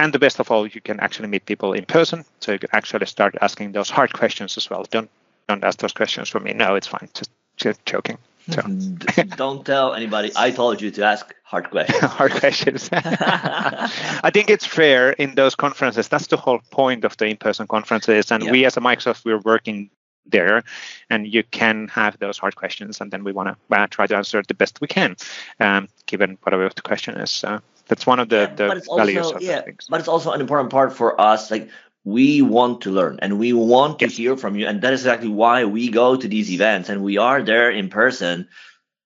[0.00, 2.68] and the best of all, you can actually meet people in person, so you can
[2.72, 4.86] actually start asking those hard questions as well.
[4.88, 5.10] Don't
[5.48, 6.52] don't ask those questions for me.
[6.52, 7.08] No, it's fine.
[7.14, 8.18] Just just joking.
[8.50, 8.62] So.
[9.36, 10.30] don't tell anybody.
[10.36, 12.00] I told you to ask hard questions.
[12.02, 12.88] hard questions.
[12.92, 16.08] I think it's fair in those conferences.
[16.08, 18.50] That's the whole point of the in-person conferences, and yeah.
[18.52, 19.90] we as a Microsoft, we're working
[20.30, 20.62] there
[21.08, 24.14] and you can have those hard questions and then we want to uh, try to
[24.14, 25.16] answer it the best we can
[25.58, 27.58] um, given whatever the question is so
[27.88, 29.86] that's one of the, yeah, the values also, of yeah, things.
[29.88, 31.50] But it's also an important part for us.
[31.50, 31.70] Like
[32.08, 34.16] we want to learn and we want to yes.
[34.16, 34.66] hear from you.
[34.66, 37.88] And that is exactly why we go to these events and we are there in
[37.88, 38.48] person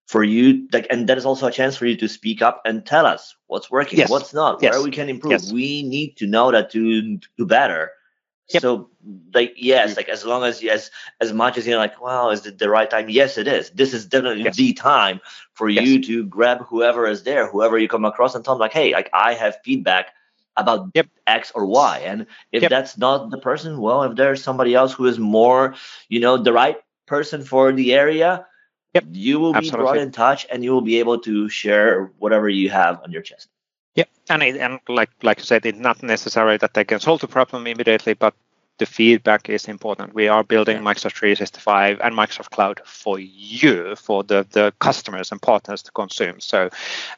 [0.07, 2.85] for you like and that is also a chance for you to speak up and
[2.85, 4.11] tell us what's working, yes.
[4.11, 4.75] what's not, yes.
[4.75, 5.51] where we can improve.
[5.51, 7.91] We need to know that to do better.
[8.51, 8.63] Yep.
[8.63, 8.91] So
[9.35, 9.97] like yes, mm-hmm.
[9.97, 12.91] like as long as yes, as much as you're like, wow, is it the right
[12.91, 13.09] time?
[13.09, 13.71] Yes, it is.
[13.71, 14.57] This is definitely yes.
[14.57, 15.21] the time
[15.55, 15.87] for yes.
[15.87, 18.93] you to grab whoever is there, whoever you come across, and tell them like, hey,
[18.93, 20.13] like I have feedback
[20.57, 21.09] about yep.
[21.27, 22.03] X or Y.
[22.05, 22.71] And if yep.
[22.71, 25.75] that's not the person, well, if there's somebody else who is more,
[26.09, 26.77] you know, the right
[27.07, 28.47] person for the area,
[28.95, 29.05] yep.
[29.11, 29.79] you will Absolutely.
[29.79, 33.13] be brought in touch and you will be able to share whatever you have on
[33.13, 33.49] your chest.
[33.95, 37.21] Yeah, and it, and like like I said, it's not necessary that they can solve
[37.21, 38.35] the problem immediately, but
[38.83, 40.13] the feedback is important.
[40.13, 40.79] We are building.
[40.79, 46.41] Microsoft 365 and Microsoft Cloud for you, for the, the customers and partners to consume.
[46.41, 46.69] So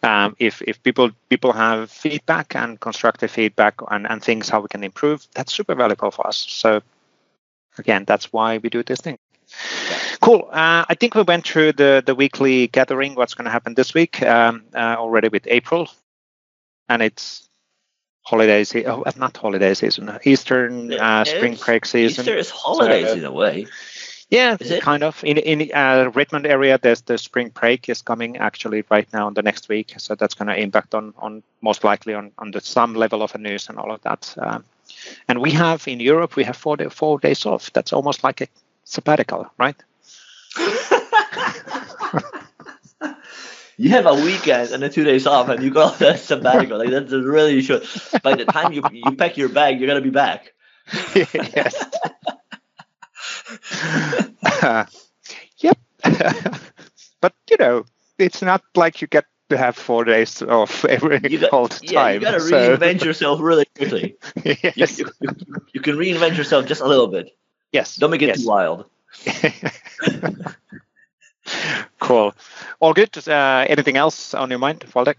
[0.02, 4.68] um, if, if people people have feedback and constructive feedback and, and things how we
[4.68, 6.36] can improve, that's super valuable for us.
[6.36, 6.82] So
[7.78, 9.16] again, that's why we do this thing.
[10.20, 10.46] Cool.
[10.52, 13.94] Uh, I think we went through the, the weekly gathering, what's going to happen this
[13.94, 15.88] week um, uh, already with April.
[16.90, 17.48] And it's
[18.24, 22.22] holiday season, oh, not holiday season, uh, Eastern uh, spring break season.
[22.22, 23.66] Easter is holidays so, in a way.
[24.30, 25.22] Yeah, kind of.
[25.22, 29.34] In in uh, Redmond area, there's the spring break is coming actually right now in
[29.34, 32.60] the next week, so that's going to impact on on most likely on on the
[32.60, 34.34] some level of a news and all of that.
[34.38, 34.64] Um,
[35.28, 37.72] and we have in Europe, we have four day, four days off.
[37.72, 38.48] That's almost like a
[38.84, 39.76] sabbatical, right?
[43.76, 46.78] you have a weekend and then two days off and you go on a sabbatical.
[46.78, 47.84] Like that's really short.
[48.22, 50.52] By the time you you pack your bag, you're gonna be back.
[51.14, 51.84] yes.
[54.62, 54.84] uh,
[55.59, 55.78] yep.
[57.20, 57.84] but you know,
[58.18, 62.02] it's not like you get to have four days off every got, all the yeah,
[62.02, 62.14] time.
[62.14, 62.76] You gotta so.
[62.76, 64.16] reinvent yourself really quickly.
[64.44, 64.98] yes.
[64.98, 65.30] You, you,
[65.74, 67.36] you, can reinvent yourself just a little bit.
[67.72, 67.96] Yes.
[67.96, 68.42] Don't make it yes.
[68.42, 68.86] too wild.
[72.00, 72.34] Cool.
[72.80, 73.16] All good.
[73.28, 75.16] Uh, anything else on your mind, Waldek?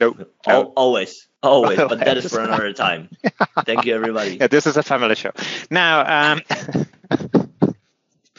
[0.00, 0.16] No.
[0.46, 0.72] no.
[0.76, 1.28] Always.
[1.42, 1.76] Always.
[1.76, 3.10] But that is for another time.
[3.64, 4.36] Thank you, everybody.
[4.40, 5.32] Yeah, this is a family show.
[5.70, 6.42] Now, um,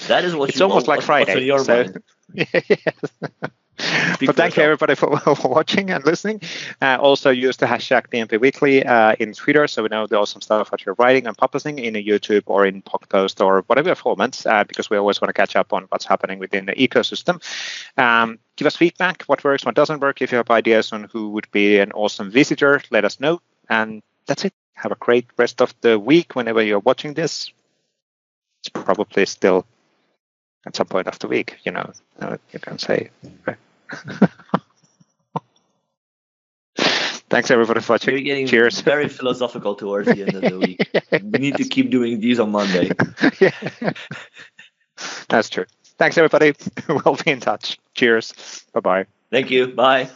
[0.08, 1.50] that is what it's almost like Friday.
[1.58, 1.86] so,
[2.34, 3.56] yes
[4.26, 6.42] but thank you everybody for, for, watching and listening.
[6.82, 10.42] Uh, also use the hashtag PnP Weekly uh, in Twitter so we know the awesome
[10.42, 14.46] stuff that you're writing and publishing in a YouTube or in post or whatever formats
[14.50, 17.42] uh, because we always want to catch up on what's happening within the ecosystem.
[17.98, 20.22] Um, give us feedback, what works, what doesn't work.
[20.22, 23.42] If you have ideas on who would be an awesome visitor, let us know.
[23.70, 24.54] And that's it.
[24.74, 27.52] have a great rest of the week whenever you're watching this.
[28.62, 29.66] It's probably still
[30.66, 31.92] at some point of the week, you know,
[32.52, 33.10] you can say.
[37.30, 38.14] Thanks everybody for watching.
[38.16, 38.82] You're getting Cheers.
[38.86, 40.90] very philosophical towards the end of the week.
[41.32, 42.90] we need to keep doing these on Monday.
[43.40, 43.52] yeah.
[45.30, 45.66] That's true.
[45.98, 46.54] Thanks everybody.
[46.88, 47.78] we'll be in touch.
[47.94, 48.66] Cheers.
[48.74, 49.06] Bye bye.
[49.32, 49.68] Thank you.
[49.68, 50.10] Bye.